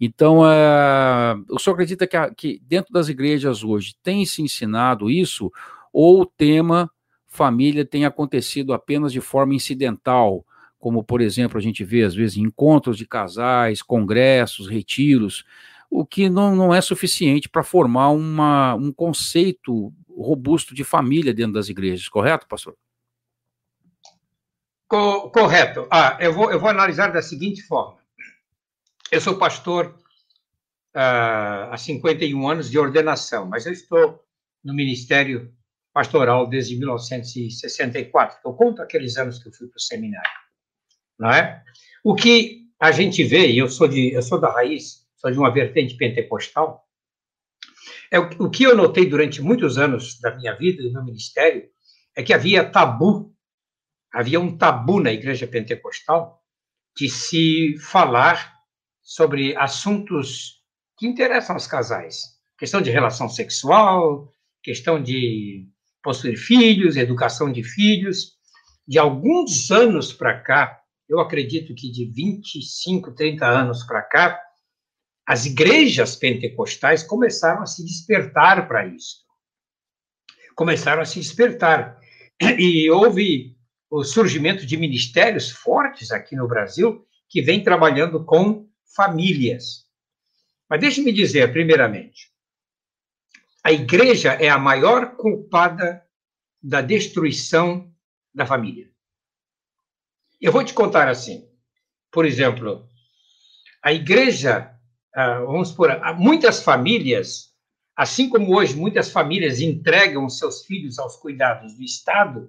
[0.00, 5.52] Então, uh, o senhor acredita que, que, dentro das igrejas hoje tem se ensinado isso,
[5.92, 6.90] ou o tema
[7.36, 10.44] família tem acontecido apenas de forma incidental,
[10.78, 15.44] como, por exemplo, a gente vê, às vezes, encontros de casais, congressos, retiros,
[15.90, 21.52] o que não, não é suficiente para formar uma, um conceito robusto de família dentro
[21.52, 22.74] das igrejas, correto, pastor?
[24.88, 25.86] Co correto.
[25.90, 27.98] Ah, eu vou, eu vou analisar da seguinte forma.
[29.10, 29.98] Eu sou pastor
[30.94, 34.24] uh, há 51 anos de ordenação, mas eu estou
[34.64, 35.52] no ministério
[35.96, 38.40] pastoral desde 1964.
[38.44, 40.30] Eu conto aqueles anos que eu fui para o seminário,
[41.18, 41.64] não é?
[42.04, 45.38] O que a gente vê, e eu sou de, eu sou da raiz, sou de
[45.38, 46.86] uma vertente pentecostal,
[48.10, 51.66] é o, o que eu notei durante muitos anos da minha vida e no ministério
[52.14, 53.34] é que havia tabu,
[54.12, 56.44] havia um tabu na igreja pentecostal
[56.94, 58.54] de se falar
[59.00, 60.62] sobre assuntos
[60.98, 64.30] que interessam aos casais, questão de relação sexual,
[64.62, 65.66] questão de
[66.06, 68.36] possuir filhos, educação de filhos.
[68.86, 74.40] De alguns anos para cá, eu acredito que de 25, 30 anos para cá,
[75.26, 79.16] as igrejas pentecostais começaram a se despertar para isso.
[80.54, 81.98] Começaram a se despertar.
[82.40, 83.56] E houve
[83.90, 89.86] o surgimento de ministérios fortes aqui no Brasil que vêm trabalhando com famílias.
[90.70, 92.30] Mas deixe-me dizer, primeiramente,
[93.66, 96.06] a igreja é a maior culpada
[96.62, 97.92] da destruição
[98.32, 98.88] da família.
[100.40, 101.50] Eu vou te contar assim.
[102.12, 102.88] Por exemplo,
[103.82, 104.72] a igreja,
[105.12, 107.52] ah, vamos por muitas famílias,
[107.96, 112.48] assim como hoje muitas famílias entregam seus filhos aos cuidados do Estado,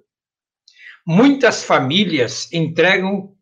[1.03, 3.36] muitas famílias entregam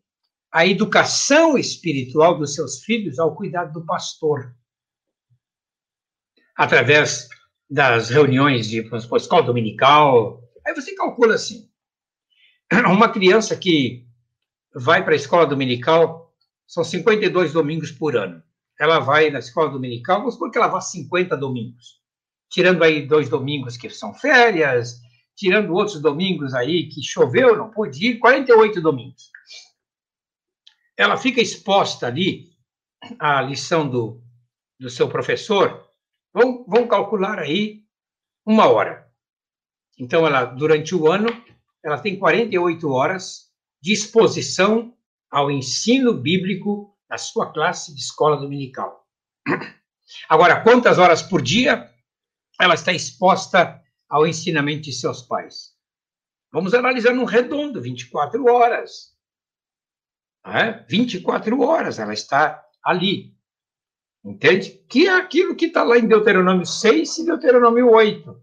[0.50, 4.56] a educação espiritual dos seus filhos ao cuidado do pastor.
[6.56, 7.28] Através
[7.68, 10.42] das reuniões de supor, escola dominical.
[10.66, 11.68] Aí você calcula assim:
[12.86, 14.06] uma criança que
[14.74, 16.34] vai para a escola dominical
[16.66, 18.42] são 52 domingos por ano.
[18.78, 22.00] Ela vai na escola dominical, vamos supor que ela vá 50 domingos.
[22.50, 25.00] Tirando aí dois domingos que são férias,
[25.34, 29.30] tirando outros domingos aí que choveu, não pôde ir, 48 domingos.
[30.96, 32.50] Ela fica exposta ali
[33.18, 34.22] à lição do,
[34.78, 35.85] do seu professor
[36.36, 37.82] Vamos, vamos calcular aí
[38.44, 39.10] uma hora.
[39.98, 41.28] Então, ela, durante o ano,
[41.82, 44.94] ela tem 48 horas de exposição
[45.30, 49.08] ao ensino bíblico na sua classe de escola dominical.
[50.28, 51.90] Agora, quantas horas por dia
[52.60, 55.74] ela está exposta ao ensinamento de seus pais?
[56.52, 59.16] Vamos analisar num redondo, 24 horas.
[60.44, 60.84] É?
[60.86, 63.35] 24 horas ela está ali.
[64.26, 64.82] Entende?
[64.88, 68.36] Que é aquilo que está lá em Deuteronômio 6 e Deuteronômio 8.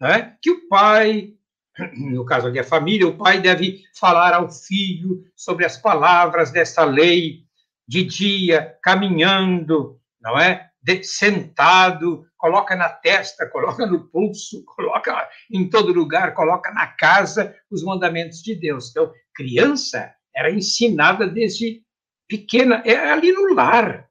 [0.00, 0.34] Né?
[0.40, 1.34] Que o pai,
[1.94, 6.84] no caso ali a família, o pai deve falar ao filho sobre as palavras desta
[6.84, 7.44] lei
[7.86, 10.70] de dia, caminhando, não é?
[10.82, 17.54] De, sentado, coloca na testa, coloca no pulso, coloca em todo lugar, coloca na casa
[17.70, 18.88] os mandamentos de Deus.
[18.90, 21.82] Então, criança era ensinada desde
[22.26, 24.05] pequena, é ali no lar,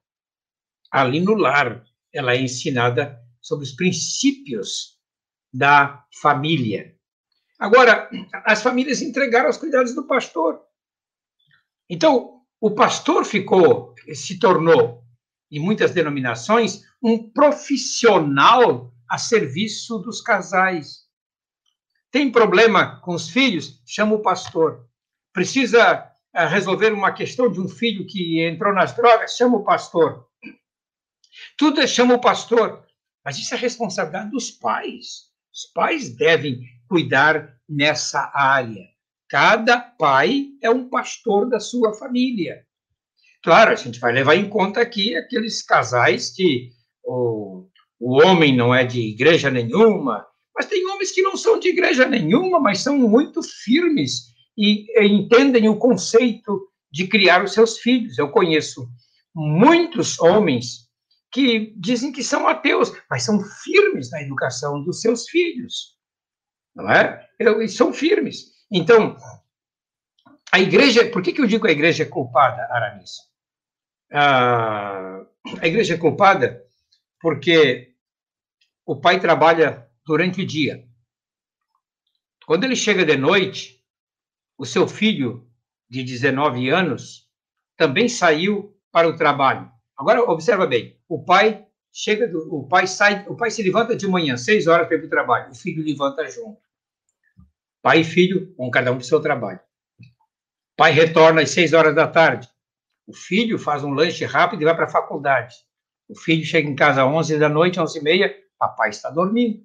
[0.91, 1.83] ali no lar,
[2.13, 4.97] ela é ensinada sobre os princípios
[5.53, 6.95] da família.
[7.59, 8.09] Agora,
[8.45, 10.61] as famílias entregaram os cuidados do pastor.
[11.89, 15.03] Então, o pastor ficou, se tornou,
[15.51, 21.05] em muitas denominações, um profissional a serviço dos casais.
[22.11, 23.81] Tem problema com os filhos?
[23.85, 24.87] Chama o pastor.
[25.31, 29.35] Precisa eh, resolver uma questão de um filho que entrou nas drogas?
[29.37, 30.27] Chama o pastor.
[31.57, 32.85] Tudo é chama o pastor,
[33.23, 35.29] mas isso é responsabilidade dos pais.
[35.53, 38.87] Os pais devem cuidar nessa área.
[39.29, 42.63] Cada pai é um pastor da sua família.
[43.43, 46.71] Claro, a gente vai levar em conta aqui aqueles casais que
[47.03, 47.67] o,
[47.99, 50.25] o homem não é de igreja nenhuma,
[50.55, 55.07] mas tem homens que não são de igreja nenhuma, mas são muito firmes e, e
[55.07, 58.17] entendem o conceito de criar os seus filhos.
[58.17, 58.87] Eu conheço
[59.33, 60.84] muitos homens
[61.35, 65.97] que dizem que são ateus, mas são firmes na educação dos seus filhos.
[66.73, 67.29] Não é?
[67.37, 68.53] Eles são firmes.
[68.71, 69.17] Então,
[70.49, 73.17] a igreja, por que, que eu digo a igreja é culpada, Aramis?
[74.13, 75.25] Ah,
[75.59, 76.63] a igreja é culpada
[77.19, 77.93] porque
[78.85, 80.87] o pai trabalha durante o dia.
[82.45, 83.83] Quando ele chega de noite,
[84.57, 85.51] o seu filho
[85.89, 87.29] de 19 anos
[87.75, 89.74] também saiu para o trabalho.
[89.97, 94.07] Agora observa bem, o pai chega, do, o pai sai, o pai se levanta de
[94.07, 96.59] manhã, seis horas para ir para o trabalho, o filho levanta junto.
[97.81, 99.59] Pai e filho vão cada um para o seu trabalho.
[100.75, 102.49] Pai retorna às seis horas da tarde.
[103.07, 105.55] O filho faz um lanche rápido e vai para a faculdade.
[106.09, 109.63] O filho chega em casa às 11 da noite, 11 e meia, papai está dormindo.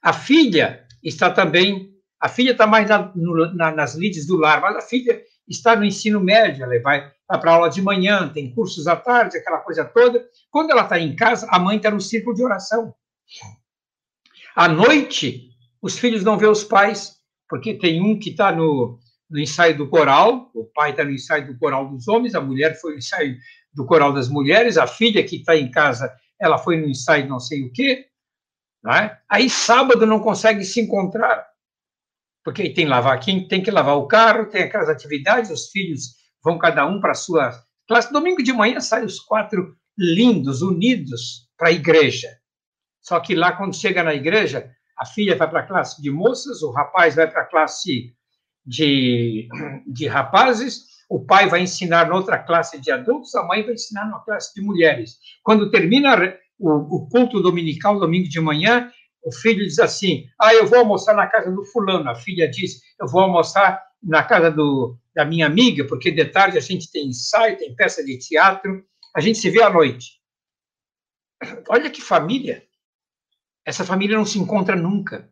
[0.00, 4.60] A filha está também, a filha está mais na, no, na, nas lides do lar,
[4.60, 8.86] mas a filha está no ensino médio, ela vai, para aula de manhã, tem cursos
[8.86, 10.24] à tarde, aquela coisa toda.
[10.50, 12.94] Quando ela está em casa, a mãe está no círculo de oração.
[14.54, 17.16] À noite, os filhos não vê os pais,
[17.48, 21.46] porque tem um que está no, no ensaio do coral, o pai está no ensaio
[21.46, 23.36] do coral dos homens, a mulher foi no ensaio
[23.72, 27.38] do coral das mulheres, a filha que está em casa, ela foi no ensaio não
[27.38, 28.06] sei o quê.
[28.88, 29.16] É?
[29.28, 31.44] Aí sábado não consegue se encontrar,
[32.46, 36.56] porque tem lavar quem tem que lavar o carro, tem aquelas atividades, os filhos vão
[36.58, 37.50] cada um para a sua
[37.88, 38.12] classe.
[38.12, 42.28] Domingo de manhã saem os quatro lindos, unidos para a igreja.
[43.02, 46.62] Só que lá, quando chega na igreja, a filha vai para a classe de moças,
[46.62, 48.14] o rapaz vai para a classe
[48.64, 49.48] de,
[49.84, 54.24] de rapazes, o pai vai ensinar noutra classe de adultos, a mãe vai ensinar numa
[54.24, 55.16] classe de mulheres.
[55.42, 58.88] Quando termina o, o culto dominical, domingo de manhã,
[59.26, 62.08] o filho diz assim: Ah, eu vou almoçar na casa do fulano.
[62.08, 66.56] A filha diz: Eu vou almoçar na casa do, da minha amiga, porque de tarde
[66.56, 70.20] a gente tem ensaio, tem peça de teatro, a gente se vê à noite.
[71.68, 72.64] Olha que família!
[73.64, 75.28] Essa família não se encontra nunca.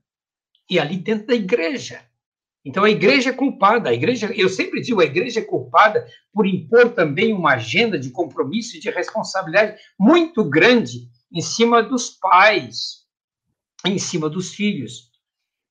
[0.69, 2.05] E ali dentro da igreja.
[2.65, 6.47] Então a igreja é culpada, a igreja, eu sempre digo, a igreja é culpada por
[6.47, 13.04] impor também uma agenda de compromisso e de responsabilidade muito grande em cima dos pais,
[13.85, 15.11] em cima dos filhos.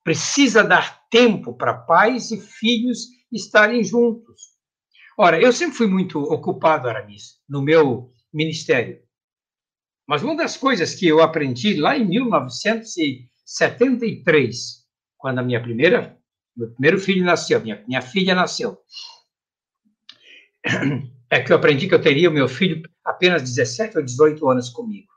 [0.04, 4.54] Precisa dar tempo para pais e filhos estarem juntos.
[5.18, 9.02] Ora, eu sempre fui muito ocupado, Aramis, no meu ministério.
[10.08, 14.84] Mas uma das coisas que eu aprendi lá em 1973,
[15.18, 16.18] quando a minha primeira
[16.56, 18.78] meu primeiro filho nasceu, minha, minha filha nasceu.
[21.30, 24.70] É que eu aprendi que eu teria o meu filho apenas 17 ou 18 anos
[24.70, 25.12] comigo.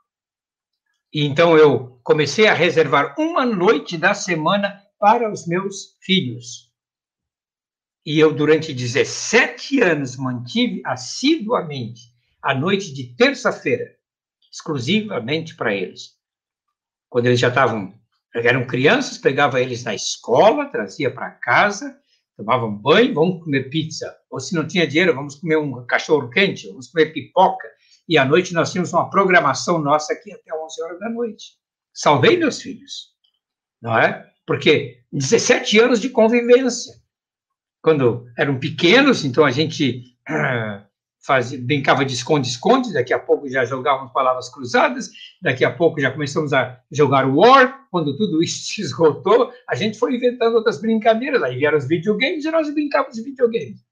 [1.17, 6.71] E então eu comecei a reservar uma noite da semana para os meus filhos.
[8.05, 12.01] E eu, durante 17 anos, mantive assiduamente
[12.39, 13.95] a noite de terça-feira,
[14.51, 16.11] exclusivamente para eles.
[17.09, 17.99] Quando eles já estavam
[18.35, 21.99] eram crianças, pegava eles na escola, trazia para casa,
[22.35, 24.15] tomavam banho, vamos comer pizza.
[24.29, 27.67] Ou se não tinha dinheiro, vamos comer um cachorro quente, vamos comer pipoca.
[28.07, 31.53] E à noite nós tínhamos uma programação nossa aqui até 11 horas da noite.
[31.93, 33.13] Salvei meus filhos,
[33.81, 34.25] não é?
[34.45, 36.93] Porque 17 anos de convivência.
[37.81, 40.15] Quando eram pequenos, então a gente
[41.27, 46.09] fazia, brincava de esconde-esconde, daqui a pouco já jogávamos palavras cruzadas, daqui a pouco já
[46.09, 51.43] começamos a jogar War, quando tudo isso se esgotou, a gente foi inventando outras brincadeiras,
[51.43, 53.85] aí vieram os videogames e nós brincávamos de videogames.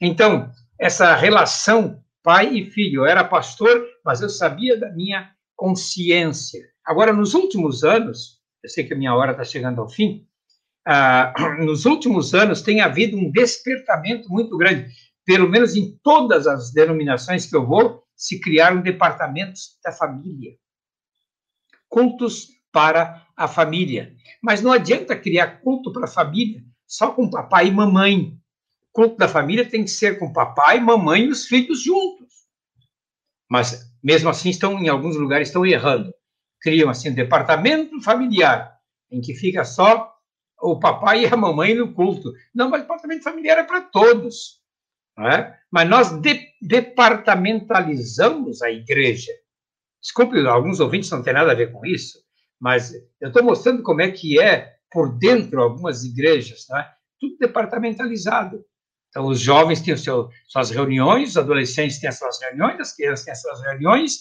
[0.00, 6.62] Então, essa relação pai e filho, eu era pastor, mas eu sabia da minha consciência.
[6.84, 10.26] Agora, nos últimos anos, eu sei que a minha hora está chegando ao fim,
[10.86, 11.32] ah,
[11.64, 14.90] nos últimos anos tem havido um despertamento muito grande
[15.30, 20.56] pelo menos em todas as denominações que eu vou, se criaram departamentos da família.
[21.88, 24.12] Cultos para a família.
[24.42, 28.39] Mas não adianta criar culto para a família só com papai e mamãe.
[28.92, 32.28] Culto da família tem que ser com papai, mamãe e os filhos juntos.
[33.48, 36.12] Mas mesmo assim estão em alguns lugares estão errando.
[36.60, 38.76] Criam assim um departamento familiar
[39.10, 40.12] em que fica só
[40.60, 42.32] o papai e a mamãe no culto.
[42.54, 44.60] Não, mas departamento familiar é para todos.
[45.18, 45.54] É?
[45.70, 49.32] Mas nós de, departamentalizamos a igreja.
[50.00, 52.18] Desculpe, alguns ouvintes não têm nada a ver com isso,
[52.58, 56.90] mas eu estou mostrando como é que é por dentro algumas igrejas, é?
[57.20, 58.64] tudo departamentalizado.
[59.10, 63.24] Então, os jovens têm seu, suas reuniões, os adolescentes têm as suas reuniões, as crianças
[63.24, 64.12] têm as suas reuniões,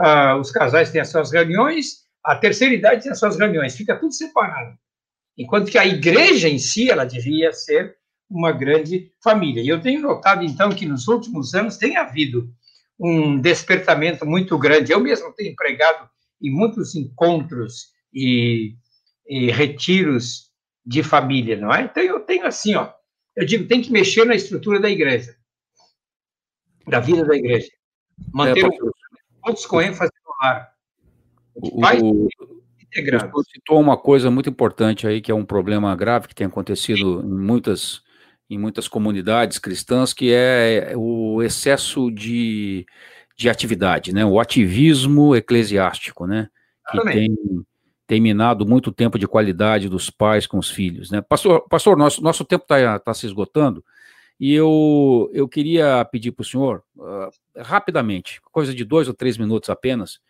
[0.00, 3.96] uh, os casais têm as suas reuniões, a terceira idade tem as suas reuniões, fica
[3.96, 4.76] tudo separado.
[5.36, 7.96] Enquanto que a igreja em si, ela devia ser
[8.30, 9.62] uma grande família.
[9.62, 12.48] E eu tenho notado, então, que nos últimos anos tem havido
[12.98, 14.92] um despertamento muito grande.
[14.92, 16.08] Eu mesmo tenho empregado
[16.40, 18.74] em muitos encontros e,
[19.28, 20.50] e retiros
[20.84, 21.82] de família, não é?
[21.82, 22.90] Então, eu tenho assim, ó,
[23.36, 25.36] eu digo, tem que mexer na estrutura da igreja,
[26.86, 27.70] da vida da igreja.
[28.32, 28.70] Manter é,
[29.44, 30.72] todos com ênfase no lar.
[31.54, 32.28] O,
[32.92, 33.30] integrado.
[33.32, 37.22] Você citou uma coisa muito importante aí, que é um problema grave que tem acontecido
[37.22, 38.02] em muitas
[38.50, 42.84] em muitas comunidades cristãs, que é o excesso de,
[43.34, 44.26] de atividade, né?
[44.26, 46.50] O ativismo eclesiástico, né?
[46.90, 47.34] Que tem,
[48.12, 51.22] tem minado muito tempo de qualidade dos pais com os filhos, né?
[51.22, 53.82] Pastor, pastor nosso, nosso tempo está tá se esgotando
[54.38, 59.38] e eu, eu queria pedir para o senhor, uh, rapidamente, coisa de dois ou três
[59.38, 60.20] minutos apenas,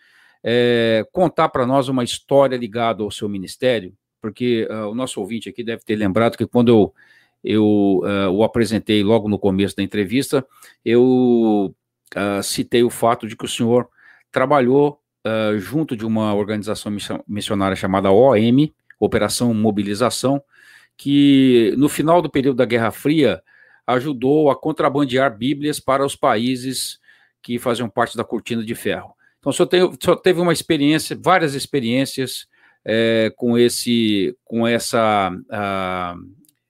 [0.44, 5.48] é, contar para nós uma história ligada ao seu ministério, porque uh, o nosso ouvinte
[5.48, 6.94] aqui deve ter lembrado que quando eu,
[7.42, 7.64] eu
[8.04, 10.46] uh, o apresentei logo no começo da entrevista,
[10.84, 11.74] eu
[12.44, 13.88] citei o fato de que o senhor
[14.30, 16.92] trabalhou uh, junto de uma organização
[17.26, 20.42] missionária chamada OM, Operação Mobilização,
[20.96, 23.42] que no final do período da Guerra Fria
[23.86, 27.00] ajudou a contrabandear Bíblias para os países
[27.42, 29.12] que faziam parte da cortina de ferro.
[29.40, 29.68] Então, só,
[30.00, 32.46] só teve uma experiência, várias experiências
[32.84, 35.32] é, com esse, com essa,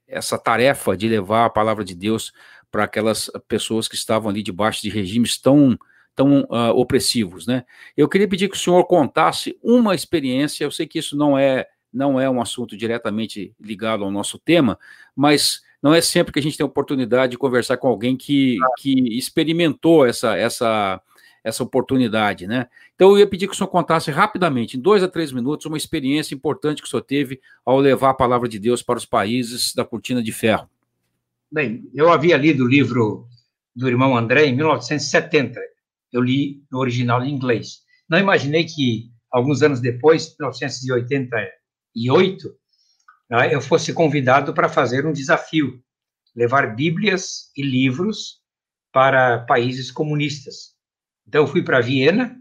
[0.08, 2.32] essa tarefa de levar a palavra de Deus
[2.70, 5.78] para aquelas pessoas que estavam ali debaixo de regimes tão
[6.14, 7.64] tão uh, opressivos, né?
[7.96, 10.64] Eu queria pedir que o senhor contasse uma experiência.
[10.64, 14.78] Eu sei que isso não é não é um assunto diretamente ligado ao nosso tema,
[15.14, 18.56] mas não é sempre que a gente tem a oportunidade de conversar com alguém que,
[18.78, 21.00] que experimentou essa essa
[21.44, 22.68] essa oportunidade, né?
[22.94, 25.76] Então eu ia pedir que o senhor contasse rapidamente, em dois a três minutos, uma
[25.76, 29.74] experiência importante que o senhor teve ao levar a palavra de Deus para os países
[29.74, 30.68] da cortina de ferro.
[31.50, 33.26] Bem, eu havia lido o livro
[33.74, 35.60] do irmão André em 1970
[36.12, 37.80] eu li no original em inglês.
[38.08, 42.48] Não imaginei que, alguns anos depois, 1988,
[43.30, 45.80] né, eu fosse convidado para fazer um desafio,
[46.36, 48.40] levar Bíblias e livros
[48.92, 50.72] para países comunistas.
[51.26, 52.36] Então, eu fui para Viena,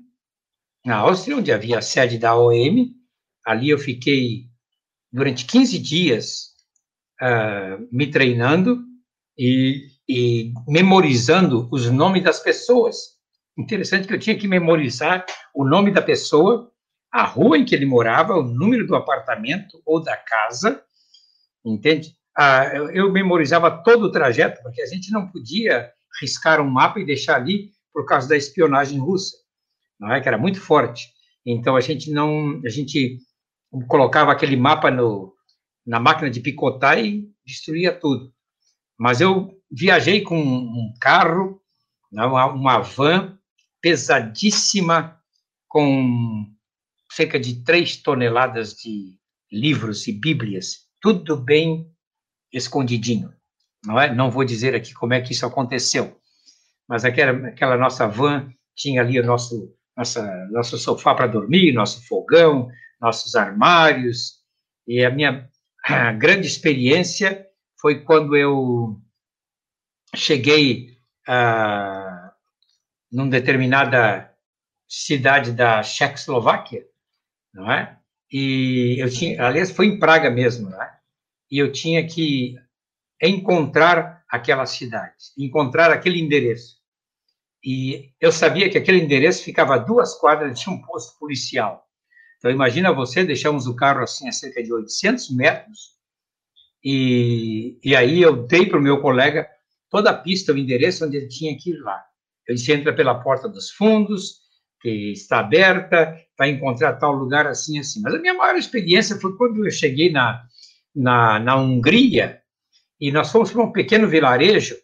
[0.86, 2.88] na Áustria, onde havia a sede da OM.
[3.45, 4.49] Ali eu fiquei
[5.11, 6.51] durante 15 dias
[7.22, 8.84] uh, me treinando
[9.38, 13.11] e, e memorizando os nomes das pessoas
[13.57, 16.71] Interessante que eu tinha que memorizar o nome da pessoa,
[17.11, 20.81] a rua em que ele morava, o número do apartamento ou da casa,
[21.63, 22.15] entende?
[22.37, 25.91] Ah, eu memorizava todo o trajeto, porque a gente não podia
[26.21, 29.35] riscar um mapa e deixar ali por causa da espionagem russa,
[29.99, 30.21] não é?
[30.21, 31.09] Que era muito forte.
[31.45, 33.19] Então a gente não, a gente
[33.87, 35.33] colocava aquele mapa no,
[35.85, 38.31] na máquina de picotar e destruía tudo.
[38.97, 41.59] Mas eu viajei com um carro,
[42.11, 43.37] uma, uma van
[43.82, 45.19] pesadíssima,
[45.67, 46.45] com
[47.11, 49.17] cerca de três toneladas de
[49.51, 51.89] livros e bíblias, tudo bem
[52.53, 53.34] escondidinho,
[53.86, 54.13] não é?
[54.13, 56.17] Não vou dizer aqui como é que isso aconteceu,
[56.88, 62.05] mas aquela, aquela nossa van tinha ali o nosso, nossa, nosso sofá para dormir, nosso
[62.07, 62.69] fogão,
[62.99, 64.41] nossos armários,
[64.88, 65.49] e a minha
[65.84, 67.47] a grande experiência
[67.79, 69.01] foi quando eu
[70.15, 70.95] cheguei
[71.27, 72.11] a
[73.12, 74.32] numa determinada
[74.88, 76.86] cidade da Checoslováquia,
[77.53, 77.97] não é?
[78.32, 80.97] E eu tinha, aliás, foi em Praga mesmo, não é?
[81.49, 82.55] E eu tinha que
[83.22, 86.78] encontrar aquela cidade, encontrar aquele endereço.
[87.64, 91.86] E eu sabia que aquele endereço ficava a duas quadras de um posto policial.
[92.38, 95.91] Então, imagina você, deixamos o carro assim a cerca de 800 metros,
[96.84, 99.47] e, e aí eu dei para o meu colega
[99.89, 102.03] toda a pista, o endereço onde ele tinha que ir lá.
[102.49, 104.41] A entra pela porta dos fundos,
[104.81, 108.01] que está aberta, vai encontrar tal lugar assim, assim.
[108.01, 110.43] Mas a minha maior experiência foi quando eu cheguei na,
[110.95, 112.41] na, na Hungria
[112.99, 114.75] e nós fomos para um pequeno vilarejo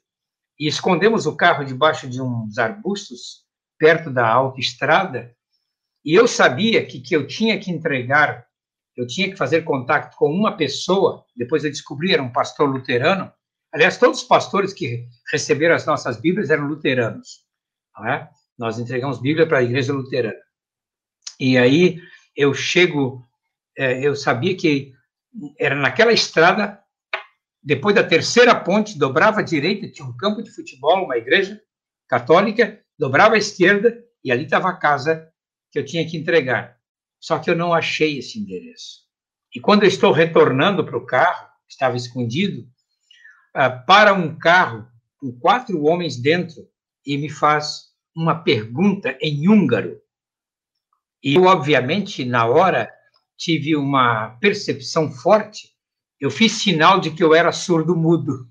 [0.60, 3.46] e escondemos o carro debaixo de uns arbustos
[3.78, 5.36] perto da autoestrada.
[6.04, 8.46] E eu sabia que, que eu tinha que entregar,
[8.96, 13.32] eu tinha que fazer contato com uma pessoa, depois eu descobri, era um pastor luterano,
[13.74, 17.47] aliás, todos os pastores que receberam as nossas Bíblias eram luteranos,
[18.06, 18.30] é?
[18.58, 20.36] Nós entregamos Bíblia para a igreja luterana.
[21.40, 22.00] E aí
[22.36, 23.28] eu chego,
[23.78, 24.94] é, eu sabia que
[25.60, 26.82] era naquela estrada,
[27.62, 31.62] depois da terceira ponte, dobrava à direita, tinha um campo de futebol, uma igreja
[32.08, 35.32] católica, dobrava à esquerda e ali estava a casa
[35.72, 36.78] que eu tinha que entregar.
[37.20, 39.08] Só que eu não achei esse endereço.
[39.54, 42.62] E quando eu estou retornando para o carro, estava escondido,
[43.56, 44.88] uh, para um carro
[45.18, 46.70] com quatro homens dentro
[47.06, 47.87] e me faz
[48.18, 50.02] uma pergunta em húngaro.
[51.24, 52.92] E eu, obviamente, na hora,
[53.38, 55.70] tive uma percepção forte.
[56.20, 58.50] Eu fiz sinal de que eu era surdo-mudo.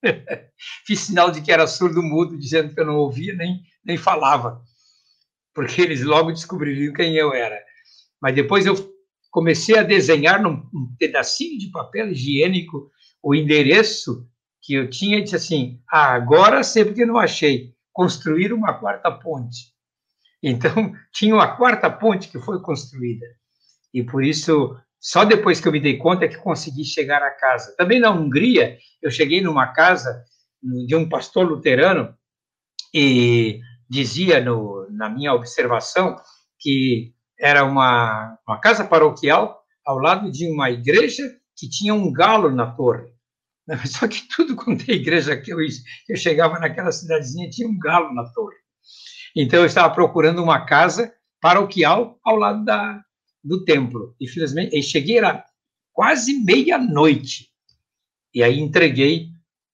[0.86, 4.62] fiz sinal de que era surdo-mudo, dizendo que eu não ouvia nem, nem falava,
[5.52, 7.60] porque eles logo descobririam quem eu era.
[8.22, 8.76] Mas depois eu
[9.32, 12.88] comecei a desenhar num um pedacinho de papel higiênico
[13.20, 14.28] o endereço
[14.62, 19.10] que eu tinha e disse assim: ah, agora sei porque não achei construir uma quarta
[19.10, 19.72] ponte.
[20.40, 23.26] Então, tinha uma quarta ponte que foi construída.
[23.92, 27.32] e por isso, só depois que eu me dei conta é que consegui chegar a
[27.32, 27.74] casa.
[27.76, 30.24] Também na Hungria, eu cheguei numa casa
[30.62, 32.14] de um pastor luterano
[32.94, 36.14] e dizia no, na minha observação
[36.56, 42.52] que era uma, uma casa paroquial ao lado de uma igreja que tinha um galo
[42.52, 43.12] na torre.
[43.86, 45.58] Só que tudo quanto é igreja que eu,
[46.08, 48.56] eu chegava naquela cidadezinha tinha um galo na torre.
[49.36, 53.00] Então eu estava procurando uma casa paroquial ao lado da,
[53.44, 54.14] do templo.
[54.20, 55.44] E felizmente, e cheguei era
[55.92, 57.48] quase meia-noite.
[58.34, 59.28] E aí entreguei,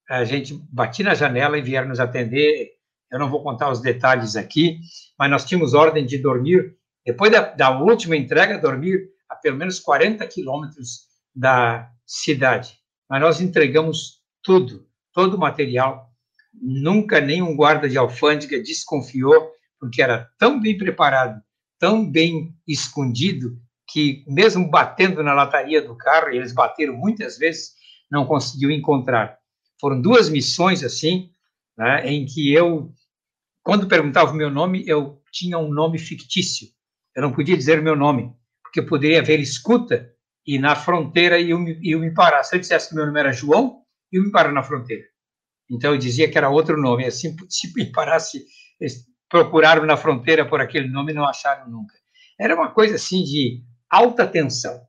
[0.08, 2.72] a gente bati na janela e vieram nos atender.
[3.10, 4.78] Eu não vou contar os detalhes aqui,
[5.18, 9.78] mas nós tínhamos ordem de dormir, depois da, da última entrega, dormir a pelo menos
[9.78, 12.83] 40 quilômetros da cidade.
[13.14, 16.10] Mas nós entregamos tudo, todo o material.
[16.52, 21.40] Nunca nenhum guarda de alfândega desconfiou, porque era tão bem preparado,
[21.78, 23.56] tão bem escondido,
[23.88, 27.74] que mesmo batendo na lataria do carro, e eles bateram muitas vezes,
[28.10, 29.38] não conseguiu encontrar.
[29.80, 31.30] Foram duas missões assim,
[31.78, 32.92] né, em que eu,
[33.62, 36.66] quando perguntava o meu nome, eu tinha um nome fictício.
[37.14, 40.12] Eu não podia dizer o meu nome, porque poderia haver escuta
[40.46, 42.42] e na fronteira me, iam me parar.
[42.44, 43.82] Se eu dissesse que meu nome era João,
[44.12, 45.04] iam me parar na fronteira.
[45.70, 47.06] Então eu dizia que era outro nome.
[47.06, 48.44] Assim, se me parasse,
[49.28, 51.94] procuraram na fronteira por aquele nome e não acharam nunca.
[52.38, 54.80] Era uma coisa assim de alta tensão.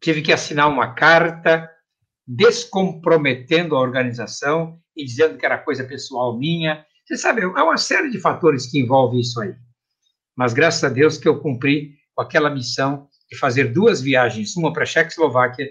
[0.00, 1.68] Tive que assinar uma carta
[2.26, 6.86] descomprometendo a organização e dizendo que era coisa pessoal minha.
[7.04, 9.54] Você sabe, é uma série de fatores que envolve isso aí.
[10.36, 14.72] Mas graças a Deus que eu cumpri com aquela missão de fazer duas viagens, uma
[14.72, 15.68] para a Checoslováquia,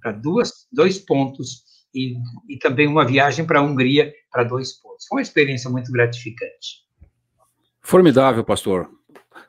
[0.00, 2.16] para dois pontos, e,
[2.48, 5.06] e também uma viagem para a Hungria, para dois pontos.
[5.08, 6.84] Foi uma experiência muito gratificante.
[7.82, 8.88] Formidável, pastor.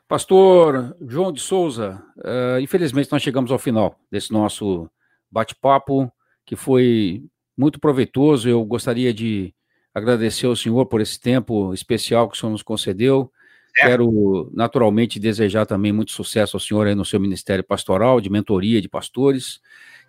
[0.08, 4.90] Pastor João de Souza, uh, infelizmente nós chegamos ao final desse nosso
[5.30, 6.12] bate-papo,
[6.44, 7.24] que foi
[7.56, 8.48] muito proveitoso.
[8.48, 9.54] Eu gostaria de
[9.94, 13.30] agradecer ao senhor por esse tempo especial que o senhor nos concedeu.
[13.78, 13.86] É.
[13.86, 18.80] Quero naturalmente desejar também muito sucesso ao senhor aí no seu ministério pastoral, de mentoria
[18.80, 19.60] de pastores.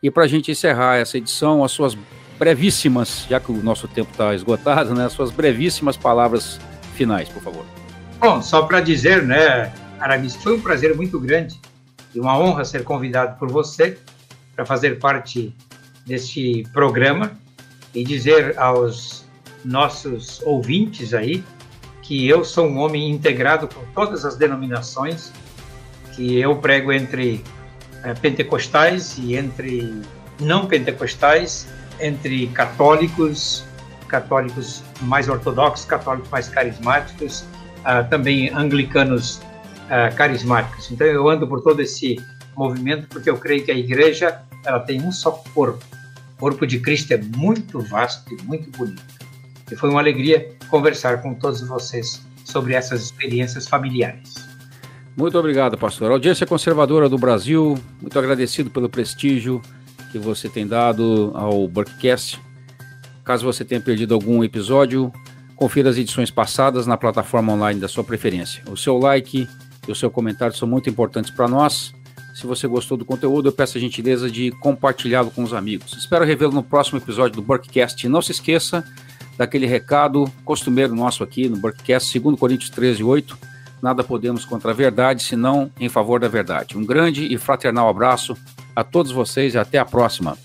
[0.02, 1.98] E para a gente encerrar essa edição, as suas
[2.38, 5.06] brevíssimas, já que o nosso tempo está esgotado, né?
[5.06, 6.60] As suas brevíssimas palavras
[6.94, 7.66] finais, por favor.
[8.20, 11.60] Bom, só para dizer, né, Aramis, foi um prazer muito grande
[12.14, 13.98] e uma honra ser convidado por você
[14.56, 15.56] para fazer parte
[16.06, 17.32] deste programa
[17.94, 19.26] e dizer aos
[19.64, 21.44] nossos ouvintes aí
[22.04, 25.32] que eu sou um homem integrado com todas as denominações,
[26.14, 27.44] que eu prego entre
[28.04, 30.02] é, pentecostais e entre
[30.40, 31.68] não pentecostais,
[32.00, 33.64] entre católicos,
[34.08, 37.46] católicos mais ortodoxos, católicos mais carismáticos,
[37.80, 40.92] uh, também anglicanos uh, carismáticos.
[40.92, 42.18] Então eu ando por todo esse
[42.56, 45.84] movimento porque eu creio que a igreja ela tem um só corpo.
[46.36, 49.23] O corpo de Cristo é muito vasto e muito bonito.
[49.74, 54.36] E foi uma alegria conversar com todos vocês sobre essas experiências familiares.
[55.18, 56.12] Muito obrigado, pastor.
[56.12, 59.60] audiência conservadora do Brasil, muito agradecido pelo prestígio
[60.12, 62.40] que você tem dado ao Burkcast.
[63.24, 65.12] Caso você tenha perdido algum episódio,
[65.56, 68.64] confira as edições passadas na plataforma online da sua preferência.
[68.70, 69.48] O seu like
[69.88, 71.96] e o seu comentário são muito importantes para nós.
[72.36, 75.94] Se você gostou do conteúdo, eu peço a gentileza de compartilhá-lo com os amigos.
[75.94, 78.08] Espero revê-lo no próximo episódio do Burkcast.
[78.08, 78.84] Não se esqueça
[79.38, 83.38] daquele recado costumeiro nosso aqui no Burkcast, 2 Coríntios 13, 8.
[83.82, 86.78] Nada podemos contra a verdade, senão em favor da verdade.
[86.78, 88.38] Um grande e fraternal abraço
[88.76, 90.38] a todos vocês e até a próxima.